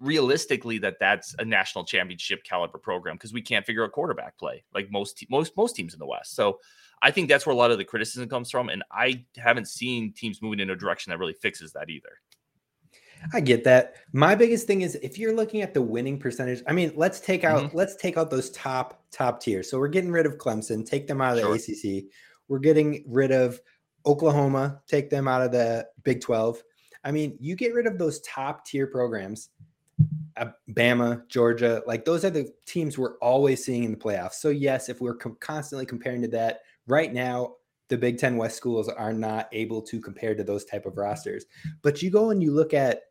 realistically 0.00 0.78
that 0.78 0.96
that's 1.00 1.34
a 1.38 1.44
national 1.44 1.84
championship 1.84 2.44
caliber 2.44 2.78
program 2.78 3.16
because 3.16 3.32
we 3.32 3.42
can't 3.42 3.64
figure 3.64 3.84
out 3.84 3.92
quarterback 3.92 4.38
play 4.38 4.64
like 4.74 4.90
most 4.90 5.18
te- 5.18 5.26
most 5.30 5.56
most 5.56 5.74
teams 5.76 5.92
in 5.92 5.98
the 5.98 6.06
West. 6.06 6.34
So 6.34 6.58
I 7.02 7.10
think 7.10 7.28
that's 7.28 7.46
where 7.46 7.52
a 7.52 7.56
lot 7.56 7.70
of 7.70 7.78
the 7.78 7.84
criticism 7.84 8.28
comes 8.28 8.50
from, 8.50 8.68
and 8.68 8.82
I 8.90 9.24
haven't 9.36 9.68
seen 9.68 10.12
teams 10.12 10.40
moving 10.40 10.60
in 10.60 10.70
a 10.70 10.76
direction 10.76 11.10
that 11.10 11.18
really 11.18 11.34
fixes 11.34 11.72
that 11.72 11.90
either. 11.90 12.20
I 13.32 13.40
get 13.40 13.64
that. 13.64 13.96
My 14.12 14.34
biggest 14.34 14.66
thing 14.66 14.82
is 14.82 14.96
if 14.96 15.18
you're 15.18 15.34
looking 15.34 15.62
at 15.62 15.72
the 15.72 15.82
winning 15.82 16.18
percentage, 16.18 16.62
I 16.66 16.72
mean, 16.72 16.92
let's 16.94 17.20
take 17.20 17.44
out 17.44 17.64
mm-hmm. 17.64 17.76
let's 17.76 17.96
take 17.96 18.16
out 18.16 18.30
those 18.30 18.50
top 18.50 19.02
top 19.10 19.40
tiers. 19.40 19.70
So 19.70 19.78
we're 19.78 19.88
getting 19.88 20.10
rid 20.10 20.26
of 20.26 20.38
Clemson, 20.38 20.84
take 20.84 21.06
them 21.06 21.20
out 21.20 21.38
of 21.38 21.42
the 21.42 21.58
sure. 21.58 21.98
ACC. 22.00 22.04
We're 22.48 22.58
getting 22.58 23.04
rid 23.08 23.32
of 23.32 23.60
Oklahoma, 24.06 24.82
take 24.86 25.08
them 25.08 25.26
out 25.28 25.42
of 25.42 25.52
the 25.52 25.86
Big 26.02 26.20
12. 26.20 26.62
I 27.04 27.10
mean, 27.10 27.36
you 27.40 27.56
get 27.56 27.74
rid 27.74 27.86
of 27.86 27.98
those 27.98 28.20
top 28.20 28.66
tier 28.66 28.86
programs 28.86 29.50
Bama, 30.70 31.26
Georgia, 31.28 31.82
like 31.86 32.04
those 32.04 32.24
are 32.24 32.30
the 32.30 32.52
teams 32.66 32.98
we're 32.98 33.18
always 33.18 33.64
seeing 33.64 33.84
in 33.84 33.92
the 33.92 33.96
playoffs. 33.96 34.34
So 34.34 34.48
yes, 34.48 34.88
if 34.88 35.00
we're 35.00 35.14
com- 35.14 35.36
constantly 35.40 35.86
comparing 35.86 36.22
to 36.22 36.28
that, 36.28 36.60
right 36.86 37.12
now 37.12 37.54
the 37.88 37.98
Big 37.98 38.18
Ten 38.18 38.36
West 38.36 38.56
schools 38.56 38.88
are 38.88 39.12
not 39.12 39.48
able 39.52 39.82
to 39.82 40.00
compare 40.00 40.34
to 40.34 40.44
those 40.44 40.64
type 40.64 40.86
of 40.86 40.96
rosters. 40.96 41.44
But 41.82 42.02
you 42.02 42.10
go 42.10 42.30
and 42.30 42.42
you 42.42 42.52
look 42.52 42.74
at 42.74 43.02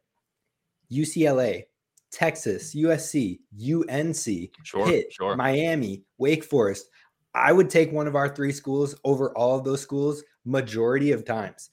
UCLA, 0.91 1.63
Texas, 2.11 2.75
USC, 2.75 3.39
UNC, 3.57 4.51
sure, 4.63 4.85
Pitt, 4.85 5.13
sure. 5.13 5.35
Miami, 5.35 6.03
Wake 6.17 6.43
Forest. 6.43 6.87
I 7.35 7.51
would 7.51 7.69
take 7.69 7.91
one 7.91 8.07
of 8.07 8.15
our 8.15 8.33
three 8.33 8.51
schools 8.51 8.95
over 9.03 9.35
all 9.37 9.57
of 9.57 9.63
those 9.63 9.81
schools 9.81 10.23
majority 10.45 11.11
of 11.11 11.25
times. 11.25 11.69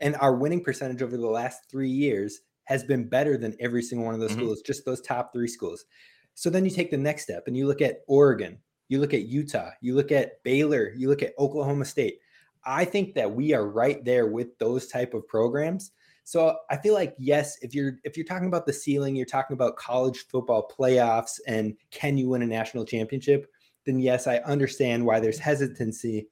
And 0.00 0.14
our 0.16 0.36
winning 0.36 0.62
percentage 0.62 1.02
over 1.02 1.16
the 1.16 1.26
last 1.26 1.62
three 1.70 1.90
years 1.90 2.40
has 2.70 2.84
been 2.84 3.02
better 3.02 3.36
than 3.36 3.56
every 3.58 3.82
single 3.82 4.06
one 4.06 4.14
of 4.14 4.20
those 4.20 4.30
mm-hmm. 4.30 4.42
schools, 4.42 4.62
just 4.62 4.84
those 4.84 5.00
top 5.00 5.32
three 5.32 5.48
schools. 5.48 5.86
So 6.34 6.48
then 6.48 6.64
you 6.64 6.70
take 6.70 6.92
the 6.92 6.96
next 6.96 7.24
step 7.24 7.48
and 7.48 7.56
you 7.56 7.66
look 7.66 7.82
at 7.82 8.02
Oregon, 8.06 8.58
you 8.88 9.00
look 9.00 9.12
at 9.12 9.24
Utah, 9.24 9.70
you 9.80 9.96
look 9.96 10.12
at 10.12 10.40
Baylor, 10.44 10.92
you 10.96 11.08
look 11.08 11.24
at 11.24 11.34
Oklahoma 11.36 11.84
State. 11.84 12.20
I 12.64 12.84
think 12.84 13.14
that 13.14 13.28
we 13.28 13.54
are 13.54 13.66
right 13.66 14.04
there 14.04 14.28
with 14.28 14.56
those 14.58 14.86
type 14.86 15.14
of 15.14 15.26
programs. 15.26 15.90
So 16.22 16.58
I 16.70 16.76
feel 16.76 16.94
like 16.94 17.16
yes, 17.18 17.58
if 17.60 17.74
you're 17.74 17.98
if 18.04 18.16
you're 18.16 18.24
talking 18.24 18.46
about 18.46 18.66
the 18.66 18.72
ceiling, 18.72 19.16
you're 19.16 19.26
talking 19.26 19.54
about 19.54 19.74
college 19.74 20.28
football 20.28 20.70
playoffs 20.70 21.40
and 21.48 21.74
can 21.90 22.16
you 22.16 22.28
win 22.28 22.42
a 22.42 22.46
national 22.46 22.84
championship, 22.84 23.50
then 23.84 23.98
yes, 23.98 24.28
I 24.28 24.36
understand 24.36 25.04
why 25.04 25.18
there's 25.18 25.40
hesitancy 25.40 26.28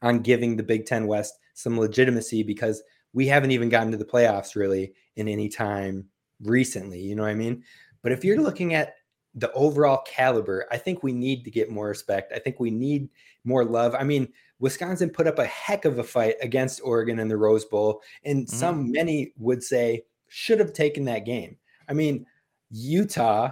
on 0.00 0.20
giving 0.20 0.56
the 0.56 0.62
Big 0.62 0.86
10 0.86 1.06
West 1.06 1.34
some 1.52 1.78
legitimacy 1.78 2.42
because 2.42 2.82
we 3.12 3.26
haven't 3.26 3.50
even 3.50 3.68
gotten 3.68 3.92
to 3.92 3.98
the 3.98 4.04
playoffs 4.06 4.56
really 4.56 4.94
in 5.16 5.28
any 5.28 5.48
time 5.48 6.06
recently. 6.42 7.00
You 7.00 7.16
know 7.16 7.22
what 7.22 7.30
I 7.30 7.34
mean? 7.34 7.62
But 8.02 8.12
if 8.12 8.24
you're 8.24 8.40
looking 8.40 8.74
at 8.74 8.94
the 9.34 9.50
overall 9.52 10.02
caliber, 10.06 10.66
I 10.70 10.76
think 10.76 11.02
we 11.02 11.12
need 11.12 11.44
to 11.44 11.50
get 11.50 11.70
more 11.70 11.88
respect. 11.88 12.32
I 12.32 12.38
think 12.38 12.60
we 12.60 12.70
need 12.70 13.08
more 13.44 13.64
love. 13.64 13.94
I 13.94 14.04
mean, 14.04 14.28
Wisconsin 14.60 15.10
put 15.10 15.26
up 15.26 15.38
a 15.38 15.46
heck 15.46 15.84
of 15.84 15.98
a 15.98 16.04
fight 16.04 16.36
against 16.40 16.80
Oregon 16.84 17.18
in 17.18 17.28
the 17.28 17.36
Rose 17.36 17.64
Bowl, 17.64 18.02
and 18.24 18.46
mm-hmm. 18.46 18.56
some 18.56 18.92
many 18.92 19.32
would 19.38 19.62
say 19.62 20.04
should 20.28 20.60
have 20.60 20.72
taken 20.72 21.04
that 21.06 21.26
game. 21.26 21.56
I 21.88 21.92
mean, 21.92 22.26
Utah, 22.70 23.50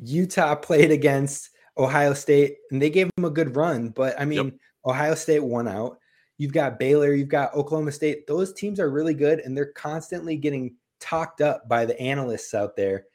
Utah 0.00 0.54
played 0.54 0.90
against 0.90 1.50
Ohio 1.76 2.14
State, 2.14 2.56
and 2.70 2.80
they 2.80 2.90
gave 2.90 3.10
them 3.16 3.24
a 3.24 3.30
good 3.30 3.56
run, 3.56 3.88
but 3.88 4.18
I 4.20 4.24
mean, 4.24 4.44
yep. 4.44 4.54
Ohio 4.86 5.14
State 5.14 5.42
won 5.42 5.68
out. 5.68 5.98
You've 6.38 6.52
got 6.52 6.78
Baylor, 6.78 7.12
you've 7.12 7.28
got 7.28 7.54
Oklahoma 7.54 7.92
State. 7.92 8.26
Those 8.26 8.54
teams 8.54 8.80
are 8.80 8.90
really 8.90 9.12
good 9.12 9.40
and 9.40 9.54
they're 9.54 9.72
constantly 9.72 10.36
getting 10.36 10.74
talked 11.00 11.40
up 11.40 11.68
by 11.68 11.86
the 11.86 11.98
analysts 12.00 12.54
out 12.54 12.76
there. 12.76 13.06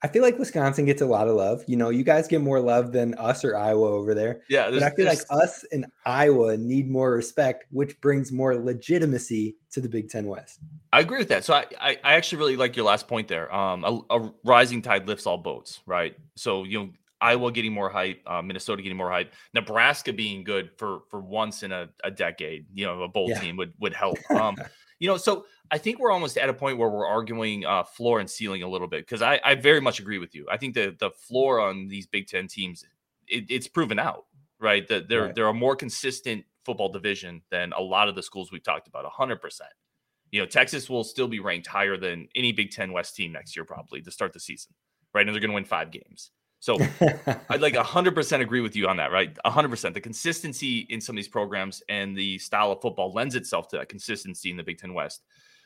I 0.00 0.06
feel 0.06 0.22
like 0.22 0.38
Wisconsin 0.38 0.84
gets 0.84 1.02
a 1.02 1.06
lot 1.06 1.26
of 1.26 1.34
love. 1.34 1.64
You 1.66 1.76
know, 1.76 1.90
you 1.90 2.04
guys 2.04 2.28
get 2.28 2.40
more 2.40 2.60
love 2.60 2.92
than 2.92 3.14
us 3.14 3.44
or 3.44 3.56
Iowa 3.56 3.90
over 3.90 4.14
there. 4.14 4.42
Yeah, 4.48 4.70
but 4.70 4.82
I 4.84 4.90
feel 4.90 5.06
like 5.06 5.18
us 5.30 5.64
and 5.72 5.86
Iowa 6.06 6.56
need 6.56 6.88
more 6.88 7.10
respect, 7.10 7.64
which 7.70 8.00
brings 8.00 8.30
more 8.30 8.54
legitimacy 8.54 9.56
to 9.72 9.80
the 9.80 9.88
Big 9.88 10.08
Ten 10.08 10.28
West. 10.28 10.60
I 10.92 11.00
agree 11.00 11.18
with 11.18 11.28
that. 11.30 11.44
So 11.44 11.52
I, 11.52 11.64
I, 11.80 11.98
I 12.04 12.14
actually 12.14 12.38
really 12.38 12.56
like 12.56 12.76
your 12.76 12.84
last 12.84 13.08
point 13.08 13.26
there. 13.26 13.52
Um, 13.52 13.84
a, 13.84 14.00
a, 14.16 14.32
rising 14.44 14.82
tide 14.82 15.08
lifts 15.08 15.26
all 15.26 15.36
boats, 15.36 15.80
right? 15.84 16.16
So 16.36 16.62
you 16.62 16.78
know, 16.78 16.90
Iowa 17.20 17.50
getting 17.50 17.72
more 17.72 17.88
hype, 17.88 18.22
uh, 18.24 18.40
Minnesota 18.40 18.82
getting 18.82 18.96
more 18.96 19.10
hype, 19.10 19.32
Nebraska 19.52 20.12
being 20.12 20.44
good 20.44 20.70
for 20.76 21.00
for 21.10 21.20
once 21.20 21.64
in 21.64 21.72
a, 21.72 21.88
a 22.04 22.10
decade. 22.12 22.66
You 22.72 22.86
know, 22.86 23.02
a 23.02 23.08
bowl 23.08 23.30
yeah. 23.30 23.40
team 23.40 23.56
would 23.56 23.72
would 23.80 23.94
help. 23.94 24.18
Um, 24.30 24.56
you 24.98 25.08
know, 25.08 25.16
so 25.16 25.46
I 25.70 25.78
think 25.78 25.98
we're 25.98 26.10
almost 26.10 26.36
at 26.36 26.48
a 26.48 26.54
point 26.54 26.78
where 26.78 26.88
we're 26.88 27.06
arguing 27.06 27.64
uh, 27.64 27.84
floor 27.84 28.20
and 28.20 28.28
ceiling 28.28 28.62
a 28.62 28.68
little 28.68 28.88
bit 28.88 29.06
because 29.06 29.22
I, 29.22 29.40
I 29.44 29.54
very 29.54 29.80
much 29.80 30.00
agree 30.00 30.18
with 30.18 30.34
you. 30.34 30.46
I 30.50 30.56
think 30.56 30.74
the 30.74 30.96
the 30.98 31.10
floor 31.10 31.60
on 31.60 31.88
these 31.88 32.06
Big 32.06 32.26
Ten 32.26 32.48
teams 32.48 32.84
it, 33.28 33.44
it's 33.48 33.68
proven 33.68 33.98
out, 33.98 34.26
right? 34.58 34.86
That 34.88 35.08
they're 35.08 35.26
right. 35.26 35.34
they're 35.34 35.48
a 35.48 35.54
more 35.54 35.76
consistent 35.76 36.44
football 36.64 36.90
division 36.90 37.42
than 37.50 37.72
a 37.72 37.80
lot 37.80 38.08
of 38.08 38.14
the 38.14 38.22
schools 38.22 38.52
we've 38.52 38.62
talked 38.62 38.88
about. 38.88 39.10
100%. 39.10 39.40
You 40.30 40.40
know, 40.40 40.46
Texas 40.46 40.90
will 40.90 41.04
still 41.04 41.28
be 41.28 41.40
ranked 41.40 41.66
higher 41.66 41.96
than 41.96 42.28
any 42.34 42.52
Big 42.52 42.70
Ten 42.70 42.92
West 42.92 43.16
team 43.16 43.32
next 43.32 43.56
year, 43.56 43.64
probably 43.64 44.02
to 44.02 44.10
start 44.10 44.34
the 44.34 44.40
season, 44.40 44.74
right? 45.14 45.26
And 45.26 45.34
they're 45.34 45.40
going 45.40 45.50
to 45.50 45.54
win 45.54 45.64
five 45.64 45.90
games. 45.90 46.30
So 46.60 46.76
I'd 47.48 47.60
like 47.60 47.74
100% 47.74 48.40
agree 48.40 48.60
with 48.60 48.74
you 48.74 48.88
on 48.88 48.96
that, 48.96 49.12
right? 49.12 49.36
100%. 49.44 49.94
The 49.94 50.00
consistency 50.00 50.86
in 50.90 51.00
some 51.00 51.14
of 51.14 51.18
these 51.18 51.28
programs 51.28 51.82
and 51.88 52.16
the 52.16 52.38
style 52.38 52.72
of 52.72 52.80
football 52.80 53.12
lends 53.12 53.34
itself 53.34 53.68
to 53.68 53.78
that 53.78 53.88
consistency 53.88 54.50
in 54.50 54.56
the 54.56 54.62
Big 54.62 54.78
Ten 54.78 54.94
West. 54.94 55.22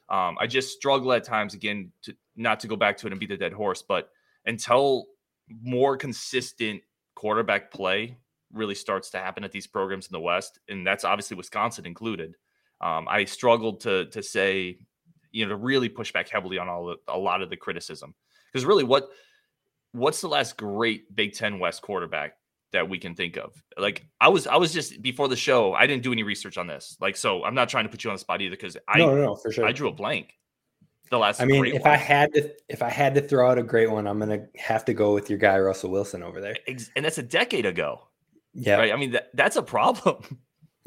Um, 0.08 0.36
I 0.38 0.46
just 0.46 0.74
struggle 0.74 1.12
at 1.12 1.24
times, 1.24 1.54
again, 1.54 1.92
to 2.02 2.14
not 2.36 2.60
to 2.60 2.68
go 2.68 2.76
back 2.76 2.98
to 2.98 3.06
it 3.06 3.12
and 3.12 3.20
beat 3.20 3.30
the 3.30 3.36
dead 3.36 3.52
horse, 3.52 3.82
but 3.82 4.10
until 4.44 5.06
more 5.48 5.96
consistent 5.96 6.82
quarterback 7.14 7.70
play 7.70 8.18
really 8.52 8.74
starts 8.74 9.10
to 9.10 9.18
happen 9.18 9.44
at 9.44 9.52
these 9.52 9.66
programs 9.66 10.06
in 10.06 10.12
the 10.12 10.20
West, 10.20 10.58
and 10.68 10.86
that's 10.86 11.04
obviously 11.04 11.36
Wisconsin 11.36 11.86
included. 11.86 12.34
Um, 12.80 13.06
I 13.08 13.24
struggled 13.24 13.80
to 13.82 14.06
to 14.06 14.22
say, 14.22 14.78
you 15.30 15.44
know, 15.44 15.50
to 15.50 15.56
really 15.56 15.88
push 15.88 16.12
back 16.12 16.28
heavily 16.28 16.58
on 16.58 16.68
all 16.68 16.86
the, 16.86 16.96
a 17.08 17.18
lot 17.18 17.40
of 17.40 17.48
the 17.48 17.56
criticism 17.56 18.14
because 18.52 18.66
really, 18.66 18.84
what 18.84 19.08
what's 19.92 20.20
the 20.20 20.28
last 20.28 20.56
great 20.56 21.14
Big 21.14 21.34
Ten 21.34 21.58
West 21.58 21.82
quarterback 21.82 22.34
that 22.72 22.88
we 22.88 22.98
can 22.98 23.14
think 23.14 23.36
of? 23.36 23.52
Like 23.78 24.06
I 24.20 24.28
was 24.28 24.46
I 24.46 24.56
was 24.56 24.72
just 24.72 25.00
before 25.02 25.28
the 25.28 25.36
show, 25.36 25.74
I 25.74 25.86
didn't 25.86 26.02
do 26.02 26.12
any 26.12 26.22
research 26.22 26.58
on 26.58 26.66
this. 26.66 26.96
Like 27.00 27.16
so, 27.16 27.44
I'm 27.44 27.54
not 27.54 27.68
trying 27.68 27.84
to 27.84 27.90
put 27.90 28.04
you 28.04 28.10
on 28.10 28.14
the 28.16 28.20
spot 28.20 28.40
either 28.42 28.56
because 28.56 28.76
I 28.88 28.98
no, 28.98 29.14
no, 29.14 29.22
no, 29.22 29.34
for 29.36 29.52
sure. 29.52 29.64
I 29.64 29.72
drew 29.72 29.88
a 29.88 29.92
blank. 29.92 30.34
The 31.10 31.18
last, 31.18 31.42
I 31.42 31.44
mean, 31.44 31.66
if 31.66 31.82
one. 31.82 31.90
I 31.90 31.96
had 31.96 32.32
to, 32.32 32.50
if 32.70 32.80
I 32.80 32.88
had 32.88 33.14
to 33.16 33.20
throw 33.20 33.50
out 33.50 33.58
a 33.58 33.62
great 33.62 33.90
one, 33.90 34.06
I'm 34.06 34.18
gonna 34.18 34.46
have 34.56 34.82
to 34.86 34.94
go 34.94 35.12
with 35.12 35.28
your 35.28 35.38
guy 35.38 35.58
Russell 35.58 35.90
Wilson 35.90 36.22
over 36.22 36.40
there, 36.40 36.56
and 36.66 37.04
that's 37.04 37.18
a 37.18 37.22
decade 37.22 37.66
ago. 37.66 38.08
Yeah, 38.54 38.76
right. 38.76 38.92
I 38.92 38.96
mean, 38.96 39.10
that, 39.10 39.28
that's 39.34 39.56
a 39.56 39.62
problem. 39.62 40.38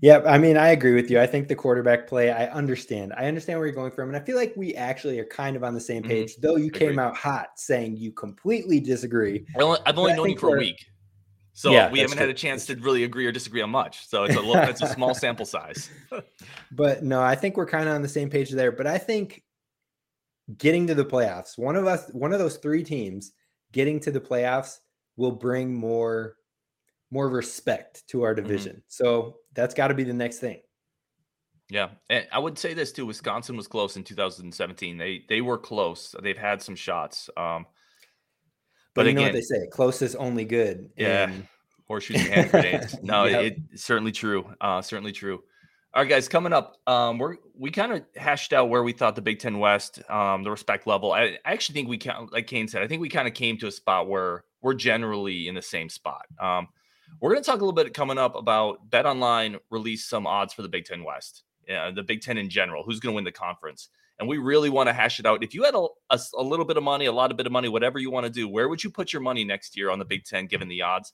Yeah, 0.00 0.22
I 0.26 0.38
mean, 0.38 0.56
I 0.56 0.68
agree 0.68 0.94
with 0.94 1.10
you. 1.10 1.20
I 1.20 1.26
think 1.26 1.48
the 1.48 1.56
quarterback 1.56 2.06
play, 2.06 2.30
I 2.30 2.46
understand. 2.46 3.12
I 3.16 3.26
understand 3.26 3.58
where 3.58 3.66
you're 3.66 3.74
going 3.74 3.90
from. 3.90 4.08
And 4.08 4.16
I 4.16 4.20
feel 4.20 4.36
like 4.36 4.52
we 4.56 4.74
actually 4.74 5.18
are 5.18 5.24
kind 5.24 5.56
of 5.56 5.64
on 5.64 5.74
the 5.74 5.80
same 5.80 6.02
mm-hmm. 6.02 6.10
page, 6.10 6.32
mm-hmm. 6.34 6.46
though 6.46 6.56
you 6.56 6.70
came 6.70 6.98
out 6.98 7.16
hot 7.16 7.48
saying 7.56 7.96
you 7.96 8.12
completely 8.12 8.80
disagree. 8.80 9.44
Well, 9.56 9.78
I've 9.86 9.98
only 9.98 10.14
known 10.14 10.30
you 10.30 10.38
for 10.38 10.56
a 10.56 10.58
week. 10.58 10.86
So 11.52 11.72
yeah, 11.72 11.90
we 11.90 11.98
haven't 11.98 12.18
true. 12.18 12.26
had 12.26 12.30
a 12.30 12.38
chance 12.38 12.66
to 12.66 12.76
really 12.76 13.02
agree 13.02 13.26
or 13.26 13.32
disagree 13.32 13.62
on 13.62 13.70
much. 13.70 14.06
So 14.06 14.22
it's 14.22 14.36
a 14.36 14.40
little, 14.40 14.62
it's 14.62 14.80
a 14.80 14.86
small 14.94 15.12
sample 15.12 15.44
size. 15.44 15.90
but 16.70 17.02
no, 17.02 17.20
I 17.20 17.34
think 17.34 17.56
we're 17.56 17.66
kind 17.66 17.88
of 17.88 17.96
on 17.96 18.02
the 18.02 18.08
same 18.08 18.30
page 18.30 18.50
there. 18.50 18.70
But 18.70 18.86
I 18.86 18.96
think 18.96 19.42
getting 20.56 20.86
to 20.86 20.94
the 20.94 21.04
playoffs, 21.04 21.58
one 21.58 21.74
of 21.74 21.88
us, 21.88 22.08
one 22.12 22.32
of 22.32 22.38
those 22.38 22.58
three 22.58 22.84
teams 22.84 23.32
getting 23.72 23.98
to 24.00 24.12
the 24.12 24.20
playoffs 24.20 24.78
will 25.16 25.32
bring 25.32 25.74
more 25.74 26.36
more 27.10 27.28
respect 27.28 28.06
to 28.08 28.22
our 28.22 28.34
mm-hmm. 28.34 28.46
division. 28.46 28.72
Mm-hmm. 28.72 28.88
So 28.88 29.36
that's 29.54 29.74
got 29.74 29.88
to 29.88 29.94
be 29.94 30.04
the 30.04 30.12
next 30.12 30.38
thing. 30.38 30.60
Yeah, 31.70 31.90
and 32.08 32.26
I 32.32 32.38
would 32.38 32.58
say 32.58 32.72
this 32.72 32.92
too. 32.92 33.04
Wisconsin 33.04 33.56
was 33.56 33.66
close 33.66 33.96
in 33.96 34.04
2017. 34.04 34.96
They 34.96 35.24
they 35.28 35.42
were 35.42 35.58
close. 35.58 36.14
They've 36.22 36.38
had 36.38 36.62
some 36.62 36.74
shots. 36.74 37.28
Um, 37.36 37.66
but, 38.94 39.02
but 39.02 39.06
you 39.06 39.10
again, 39.10 39.16
know 39.16 39.22
what 39.24 39.32
they 39.34 39.42
say: 39.42 39.66
close 39.70 40.00
is 40.00 40.14
only 40.14 40.46
good. 40.46 40.88
Yeah, 40.96 41.28
and... 41.28 41.46
horseshoes 41.86 42.22
and 42.22 42.28
hand 42.28 42.50
grenades. 42.50 42.96
No, 43.02 43.24
yep. 43.24 43.42
it, 43.42 43.58
it's 43.72 43.84
certainly 43.84 44.12
true. 44.12 44.50
Uh, 44.62 44.80
certainly 44.80 45.12
true. 45.12 45.42
All 45.94 46.02
right, 46.02 46.08
guys, 46.08 46.26
coming 46.28 46.54
up, 46.54 46.76
um, 46.86 47.18
we're 47.18 47.36
we 47.54 47.70
kind 47.70 47.92
of 47.92 48.02
hashed 48.16 48.54
out 48.54 48.70
where 48.70 48.82
we 48.82 48.92
thought 48.92 49.14
the 49.14 49.22
Big 49.22 49.38
Ten 49.38 49.58
West, 49.58 50.00
um, 50.10 50.44
the 50.44 50.50
respect 50.50 50.86
level. 50.86 51.12
I, 51.12 51.38
I 51.44 51.52
actually 51.52 51.74
think 51.74 51.88
we 51.88 51.98
can, 51.98 52.28
like 52.32 52.46
Kane 52.46 52.68
said, 52.68 52.82
I 52.82 52.86
think 52.86 53.02
we 53.02 53.10
kind 53.10 53.28
of 53.28 53.34
came 53.34 53.58
to 53.58 53.66
a 53.66 53.72
spot 53.72 54.08
where 54.08 54.44
we're 54.62 54.74
generally 54.74 55.48
in 55.48 55.54
the 55.54 55.62
same 55.62 55.90
spot. 55.90 56.24
Um, 56.40 56.68
we're 57.20 57.32
going 57.32 57.42
to 57.42 57.46
talk 57.46 57.60
a 57.60 57.64
little 57.64 57.72
bit 57.72 57.92
coming 57.94 58.18
up 58.18 58.36
about 58.36 58.88
BetOnline 58.90 59.58
released 59.70 60.08
some 60.08 60.26
odds 60.26 60.52
for 60.52 60.62
the 60.62 60.68
Big 60.68 60.84
Ten 60.84 61.04
West, 61.04 61.44
yeah, 61.68 61.90
the 61.90 62.02
Big 62.02 62.20
Ten 62.20 62.38
in 62.38 62.48
general, 62.48 62.82
who's 62.84 63.00
going 63.00 63.12
to 63.12 63.16
win 63.16 63.24
the 63.24 63.32
conference. 63.32 63.88
And 64.18 64.28
we 64.28 64.38
really 64.38 64.68
want 64.68 64.88
to 64.88 64.92
hash 64.92 65.20
it 65.20 65.26
out. 65.26 65.44
If 65.44 65.54
you 65.54 65.62
had 65.62 65.74
a, 65.74 65.86
a, 66.10 66.18
a, 66.36 66.42
little 66.42 66.64
bit 66.64 66.76
of 66.76 66.82
money, 66.82 67.06
a 67.06 67.12
lot 67.12 67.30
of 67.30 67.36
bit 67.36 67.46
of 67.46 67.52
money, 67.52 67.68
whatever 67.68 68.00
you 68.00 68.10
want 68.10 68.26
to 68.26 68.30
do, 68.30 68.48
where 68.48 68.68
would 68.68 68.82
you 68.82 68.90
put 68.90 69.12
your 69.12 69.22
money 69.22 69.44
next 69.44 69.76
year 69.76 69.90
on 69.90 69.98
the 69.98 70.04
Big 70.04 70.24
Ten 70.24 70.46
given 70.46 70.68
the 70.68 70.82
odds? 70.82 71.12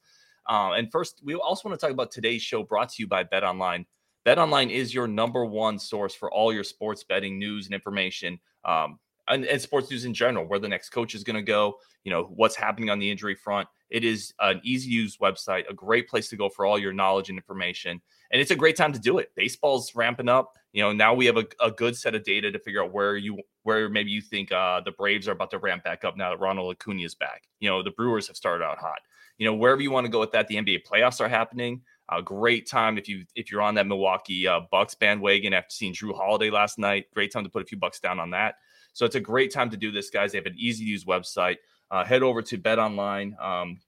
Uh, 0.49 0.73
and 0.73 0.91
first, 0.91 1.21
we 1.23 1.35
also 1.35 1.69
want 1.69 1.79
to 1.79 1.87
talk 1.87 1.93
about 1.93 2.11
today's 2.11 2.43
show 2.43 2.63
brought 2.63 2.91
to 2.91 2.97
you 2.99 3.07
by 3.07 3.25
BetOnline. 3.25 3.85
Bet 4.25 4.39
Online 4.39 4.71
is 4.71 4.95
your 4.95 5.07
number 5.07 5.45
one 5.45 5.79
source 5.79 6.15
for 6.15 6.33
all 6.33 6.53
your 6.53 6.65
sports 6.65 7.05
betting 7.05 7.39
news 7.39 7.67
and 7.67 7.75
information. 7.75 8.39
Um, 8.65 8.99
and, 9.29 9.45
and, 9.45 9.61
sports 9.61 9.91
news 9.91 10.05
in 10.05 10.15
general, 10.15 10.47
where 10.47 10.59
the 10.59 10.69
next 10.69 10.91
coach 10.91 11.15
is 11.15 11.25
going 11.25 11.37
to 11.37 11.43
go, 11.43 11.79
you 12.05 12.11
know, 12.11 12.25
what's 12.25 12.57
happening 12.57 12.91
on 12.91 12.99
the 12.99 13.11
injury 13.11 13.35
front. 13.35 13.69
It 13.91 14.05
is 14.05 14.35
an 14.41 14.61
easy 14.65 14.91
use 14.91 15.19
website, 15.19 15.69
a 15.69 15.75
great 15.75 16.09
place 16.09 16.29
to 16.31 16.37
go 16.37 16.49
for 16.49 16.67
all 16.67 16.79
your 16.79 16.93
knowledge 16.93 17.29
and 17.29 17.39
information. 17.39 18.01
And 18.31 18.41
it's 18.41 18.51
a 18.51 18.57
great 18.57 18.77
time 18.77 18.93
to 18.93 18.99
do 18.99 19.19
it. 19.19 19.31
Baseball's 19.37 19.95
ramping 19.95 20.29
up. 20.29 20.53
You 20.73 20.83
know, 20.83 20.93
now 20.93 21.15
we 21.15 21.27
have 21.27 21.37
a, 21.37 21.45
a 21.61 21.71
good 21.71 21.97
set 21.97 22.15
of 22.15 22.25
data 22.25 22.51
to 22.51 22.59
figure 22.59 22.83
out 22.83 22.93
where 22.93 23.17
you 23.17 23.39
where 23.63 23.89
maybe 23.89 24.11
you 24.11 24.21
think 24.21 24.53
uh, 24.53 24.81
the 24.81 24.93
Braves 24.93 25.29
are 25.29 25.33
about 25.33 25.51
to 25.53 25.59
ramp 25.59 25.85
back 25.85 26.05
up 26.05 26.17
now 26.17 26.31
that 26.31 26.41
Ronald 26.41 26.75
Acuna 26.75 27.03
is 27.03 27.15
back. 27.15 27.45
You 27.61 27.71
know, 27.71 27.83
the 27.83 27.93
Brewers 27.93 28.27
have 28.27 28.37
started 28.37 28.65
out 28.65 28.79
hot. 28.79 28.99
You 29.39 29.47
know, 29.47 29.55
wherever 29.55 29.81
you 29.81 29.91
want 29.91 30.05
to 30.05 30.11
go 30.11 30.21
with 30.21 30.33
that, 30.33 30.49
the 30.49 30.57
NBA 30.57 30.85
playoffs 30.85 31.21
are 31.21 31.29
happening. 31.29 31.83
A 32.11 32.21
great 32.21 32.69
time 32.69 32.99
if 32.99 33.09
you 33.09 33.25
if 33.35 33.51
you're 33.51 33.63
on 33.63 33.75
that 33.77 33.87
Milwaukee 33.87 34.47
uh, 34.47 34.61
Bucks 34.71 34.95
bandwagon 34.95 35.55
after 35.55 35.71
seeing 35.71 35.95
Jrue 35.95 36.15
Holiday 36.15 36.51
last 36.51 36.79
night. 36.79 37.07
Great 37.15 37.33
time 37.33 37.45
to 37.45 37.51
put 37.51 37.63
a 37.63 37.67
few 37.67 37.79
bucks 37.79 38.01
down 38.01 38.19
on 38.19 38.31
that. 38.31 38.57
So 38.95 39.05
it's 39.05 39.17
a 39.17 39.21
great 39.21 39.53
time 39.53 39.71
to 39.71 39.77
do 39.77 39.91
this, 39.91 40.09
guys. 40.09 40.33
They 40.33 40.39
have 40.39 40.47
an 40.47 40.55
easy 40.57 40.85
to 40.85 40.91
use 40.91 41.05
website. 41.05 41.57
Uh, 41.91 42.05
head 42.05 42.23
over 42.23 42.41
to 42.43 42.57
BetOnline. 42.57 43.41
Um, 43.43 43.81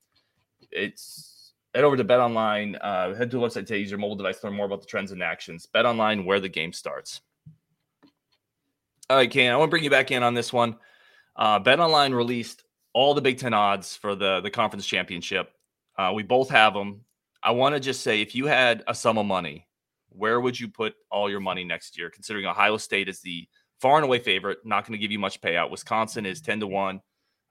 it's 0.70 1.52
head 1.74 1.84
over 1.84 1.96
to 1.96 2.04
BetOnline. 2.04 2.76
Uh, 2.80 3.14
head 3.14 3.30
to 3.30 3.38
the 3.38 3.42
website 3.42 3.66
to 3.66 3.78
use 3.78 3.90
your 3.90 4.00
mobile 4.00 4.16
device 4.16 4.40
to 4.40 4.48
learn 4.48 4.56
more 4.56 4.66
about 4.66 4.80
the 4.80 4.86
trends 4.86 5.12
and 5.12 5.22
actions. 5.22 5.66
BetOnline, 5.74 6.24
where 6.24 6.40
the 6.40 6.48
game 6.48 6.72
starts. 6.72 7.20
All 9.08 9.16
right, 9.16 9.30
Kane, 9.30 9.52
I 9.52 9.56
want 9.56 9.68
to 9.68 9.70
bring 9.70 9.84
you 9.84 9.90
back 9.90 10.10
in 10.10 10.24
on 10.24 10.34
this 10.34 10.52
one. 10.52 10.76
Uh, 11.36 11.60
BetOnline 11.60 12.12
released 12.12 12.64
all 12.92 13.14
the 13.14 13.20
Big 13.20 13.38
Ten 13.38 13.54
odds 13.54 13.94
for 13.94 14.16
the 14.16 14.40
the 14.40 14.50
conference 14.50 14.86
championship. 14.86 15.52
Uh, 15.96 16.10
we 16.14 16.24
both 16.24 16.50
have 16.50 16.74
them. 16.74 17.02
I 17.42 17.52
want 17.52 17.76
to 17.76 17.80
just 17.80 18.00
say, 18.00 18.20
if 18.20 18.34
you 18.34 18.46
had 18.46 18.82
a 18.88 18.94
sum 18.94 19.18
of 19.18 19.26
money, 19.26 19.68
where 20.08 20.40
would 20.40 20.58
you 20.58 20.66
put 20.66 20.94
all 21.10 21.30
your 21.30 21.38
money 21.38 21.62
next 21.62 21.96
year? 21.96 22.10
Considering 22.10 22.46
Ohio 22.46 22.76
State 22.76 23.08
is 23.08 23.20
the 23.20 23.46
far 23.80 23.96
and 23.96 24.04
away 24.04 24.18
favorite. 24.18 24.58
Not 24.64 24.84
going 24.84 24.92
to 24.92 24.98
give 24.98 25.12
you 25.12 25.18
much 25.18 25.40
payout. 25.40 25.70
Wisconsin 25.70 26.26
is 26.26 26.40
ten 26.40 26.60
to 26.60 26.66
one. 26.66 27.00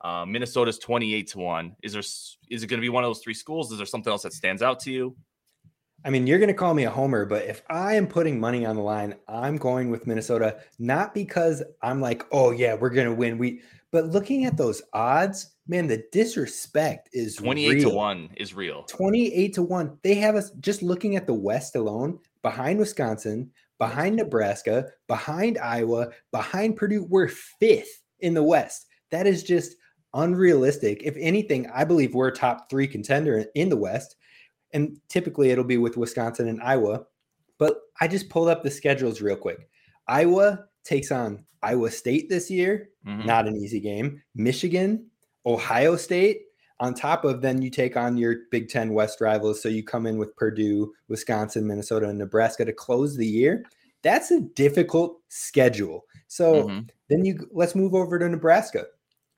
Uh, 0.01 0.25
Minnesota's 0.25 0.77
twenty 0.77 1.13
eight 1.13 1.27
to 1.29 1.39
one. 1.39 1.75
Is 1.83 1.93
there 1.93 2.03
is 2.49 2.63
it 2.63 2.67
going 2.67 2.79
to 2.79 2.85
be 2.85 2.89
one 2.89 3.03
of 3.03 3.09
those 3.09 3.21
three 3.21 3.33
schools? 3.33 3.71
Is 3.71 3.77
there 3.77 3.85
something 3.85 4.11
else 4.11 4.23
that 4.23 4.33
stands 4.33 4.61
out 4.61 4.79
to 4.81 4.91
you? 4.91 5.15
I 6.05 6.11
mean, 6.11 6.27
you're 6.27 6.37
going 6.37 6.49
to 6.49 6.53
call 6.53 6.75
me 6.75 6.83
a 6.83 6.89
homer, 6.89 7.25
but 7.25 7.45
if 7.45 7.63
I 7.67 7.95
am 7.95 8.05
putting 8.05 8.39
money 8.39 8.63
on 8.63 8.75
the 8.75 8.81
line, 8.83 9.15
I'm 9.27 9.57
going 9.57 9.89
with 9.89 10.05
Minnesota. 10.05 10.57
Not 10.77 11.15
because 11.15 11.63
I'm 11.81 11.99
like, 11.99 12.23
oh 12.31 12.51
yeah, 12.51 12.75
we're 12.75 12.91
going 12.91 13.07
to 13.07 13.15
win. 13.15 13.39
We, 13.39 13.61
but 13.91 14.05
looking 14.09 14.45
at 14.45 14.55
those 14.55 14.83
odds, 14.93 15.55
man, 15.67 15.87
the 15.87 16.03
disrespect 16.11 17.09
is 17.11 17.37
28 17.37 17.73
real. 17.73 17.89
to 17.89 17.95
1 17.95 18.29
is 18.37 18.53
real. 18.53 18.83
28 18.83 19.53
to 19.53 19.63
1. 19.63 19.97
They 20.03 20.13
have 20.15 20.35
us 20.35 20.51
just 20.59 20.83
looking 20.83 21.15
at 21.15 21.25
the 21.25 21.33
West 21.33 21.75
alone 21.75 22.19
behind 22.43 22.77
Wisconsin, 22.77 23.49
behind 23.79 24.15
Nebraska, 24.15 24.87
behind 25.07 25.57
Iowa, 25.57 26.09
behind 26.31 26.75
Purdue. 26.75 27.05
We're 27.09 27.27
fifth 27.27 28.01
in 28.19 28.33
the 28.33 28.43
West. 28.43 28.87
That 29.11 29.27
is 29.27 29.43
just 29.43 29.75
unrealistic. 30.13 31.03
If 31.03 31.15
anything, 31.17 31.69
I 31.73 31.83
believe 31.83 32.13
we're 32.13 32.29
a 32.29 32.35
top 32.35 32.69
three 32.69 32.87
contender 32.87 33.45
in 33.55 33.69
the 33.69 33.77
West. 33.77 34.15
And 34.73 34.97
typically 35.09 35.51
it'll 35.51 35.63
be 35.63 35.77
with 35.77 35.97
Wisconsin 35.97 36.47
and 36.47 36.61
Iowa. 36.61 37.05
But 37.57 37.77
I 38.01 38.07
just 38.07 38.29
pulled 38.29 38.49
up 38.49 38.63
the 38.63 38.71
schedules 38.71 39.21
real 39.21 39.35
quick. 39.35 39.69
Iowa 40.07 40.65
takes 40.83 41.11
on 41.11 41.45
Iowa 41.61 41.91
State 41.91 42.29
this 42.29 42.49
year, 42.51 42.89
mm-hmm. 43.07 43.25
not 43.25 43.47
an 43.47 43.55
easy 43.55 43.79
game. 43.79 44.21
Michigan, 44.35 45.07
Ohio 45.45 45.95
State, 45.95 46.41
on 46.79 46.93
top 46.93 47.23
of 47.23 47.41
then 47.41 47.61
you 47.61 47.69
take 47.69 47.95
on 47.95 48.17
your 48.17 48.35
Big 48.51 48.69
Ten 48.69 48.93
West 48.93 49.21
rivals. 49.21 49.61
So 49.61 49.69
you 49.69 49.83
come 49.83 50.05
in 50.05 50.17
with 50.17 50.35
Purdue, 50.35 50.93
Wisconsin, 51.07 51.67
Minnesota, 51.67 52.09
and 52.09 52.19
Nebraska 52.19 52.65
to 52.65 52.73
close 52.73 53.15
the 53.15 53.27
year. 53.27 53.65
That's 54.01 54.31
a 54.31 54.41
difficult 54.41 55.21
schedule. 55.29 56.05
So 56.27 56.63
mm-hmm. 56.63 56.79
then 57.09 57.25
you 57.25 57.47
let's 57.51 57.75
move 57.75 57.93
over 57.93 58.19
to 58.19 58.29
Nebraska. 58.29 58.85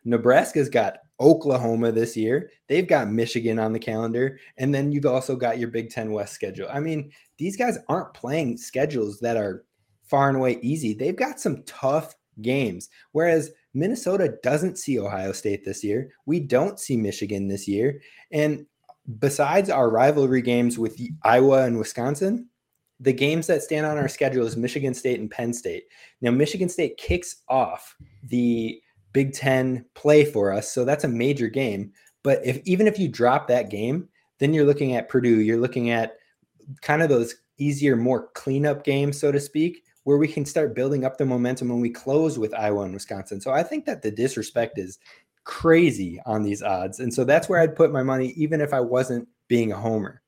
Nebraska's 0.03 0.69
got 0.69 0.99
Oklahoma 1.19 1.91
this 1.91 2.15
year. 2.15 2.49
They've 2.67 2.87
got 2.87 3.09
Michigan 3.09 3.59
on 3.59 3.73
the 3.73 3.79
calendar. 3.79 4.39
And 4.57 4.73
then 4.73 4.91
you've 4.91 5.05
also 5.05 5.35
got 5.35 5.59
your 5.59 5.69
Big 5.69 5.89
Ten 5.89 6.11
West 6.11 6.33
schedule. 6.33 6.67
I 6.71 6.79
mean, 6.79 7.11
these 7.37 7.57
guys 7.57 7.77
aren't 7.87 8.13
playing 8.13 8.57
schedules 8.57 9.19
that 9.19 9.37
are 9.37 9.63
far 10.03 10.29
and 10.29 10.37
away 10.37 10.59
easy. 10.61 10.93
They've 10.93 11.15
got 11.15 11.39
some 11.39 11.63
tough 11.63 12.15
games. 12.41 12.89
Whereas 13.11 13.51
Minnesota 13.73 14.35
doesn't 14.43 14.77
see 14.77 14.99
Ohio 14.99 15.31
State 15.31 15.63
this 15.63 15.83
year. 15.83 16.11
We 16.25 16.39
don't 16.39 16.79
see 16.79 16.97
Michigan 16.97 17.47
this 17.47 17.67
year. 17.67 18.01
And 18.31 18.65
besides 19.19 19.69
our 19.69 19.89
rivalry 19.89 20.41
games 20.41 20.77
with 20.77 20.99
Iowa 21.23 21.63
and 21.63 21.77
Wisconsin, 21.77 22.49
the 22.99 23.13
games 23.13 23.47
that 23.47 23.61
stand 23.61 23.85
on 23.85 23.97
our 23.97 24.07
schedule 24.07 24.45
is 24.45 24.57
Michigan 24.57 24.93
State 24.93 25.19
and 25.19 25.29
Penn 25.29 25.53
State. 25.53 25.83
Now, 26.21 26.31
Michigan 26.31 26.69
State 26.69 26.97
kicks 26.97 27.43
off 27.47 27.95
the 28.23 28.81
Big 29.13 29.33
Ten 29.33 29.85
play 29.93 30.25
for 30.25 30.51
us, 30.51 30.71
so 30.71 30.83
that's 30.83 31.03
a 31.03 31.09
major 31.09 31.47
game. 31.47 31.91
But 32.23 32.45
if 32.45 32.59
even 32.65 32.87
if 32.87 32.99
you 32.99 33.07
drop 33.07 33.47
that 33.47 33.69
game, 33.69 34.09
then 34.39 34.53
you're 34.53 34.65
looking 34.65 34.95
at 34.95 35.09
Purdue, 35.09 35.41
you're 35.41 35.59
looking 35.59 35.91
at 35.91 36.17
kind 36.81 37.01
of 37.01 37.09
those 37.09 37.35
easier, 37.57 37.95
more 37.95 38.29
cleanup 38.33 38.83
games, 38.83 39.19
so 39.19 39.31
to 39.31 39.39
speak, 39.39 39.83
where 40.07 40.15
we 40.15 40.27
can 40.29 40.45
start 40.45 40.73
building 40.73 41.03
up 41.03 41.17
the 41.17 41.25
momentum 41.25 41.67
when 41.67 41.81
we 41.81 41.89
close 41.89 42.39
with 42.39 42.53
Iowa 42.53 42.83
and 42.83 42.93
Wisconsin. 42.93 43.41
So 43.41 43.51
I 43.51 43.61
think 43.61 43.83
that 43.87 44.01
the 44.01 44.09
disrespect 44.09 44.79
is 44.79 44.99
crazy 45.43 46.21
on 46.25 46.43
these 46.43 46.63
odds. 46.63 47.01
And 47.01 47.13
so 47.13 47.25
that's 47.25 47.49
where 47.49 47.59
I'd 47.59 47.75
put 47.75 47.91
my 47.91 48.03
money, 48.03 48.29
even 48.37 48.61
if 48.61 48.73
I 48.73 48.79
wasn't 48.79 49.27
being 49.49 49.73
a 49.73 49.77
homer. 49.77 50.21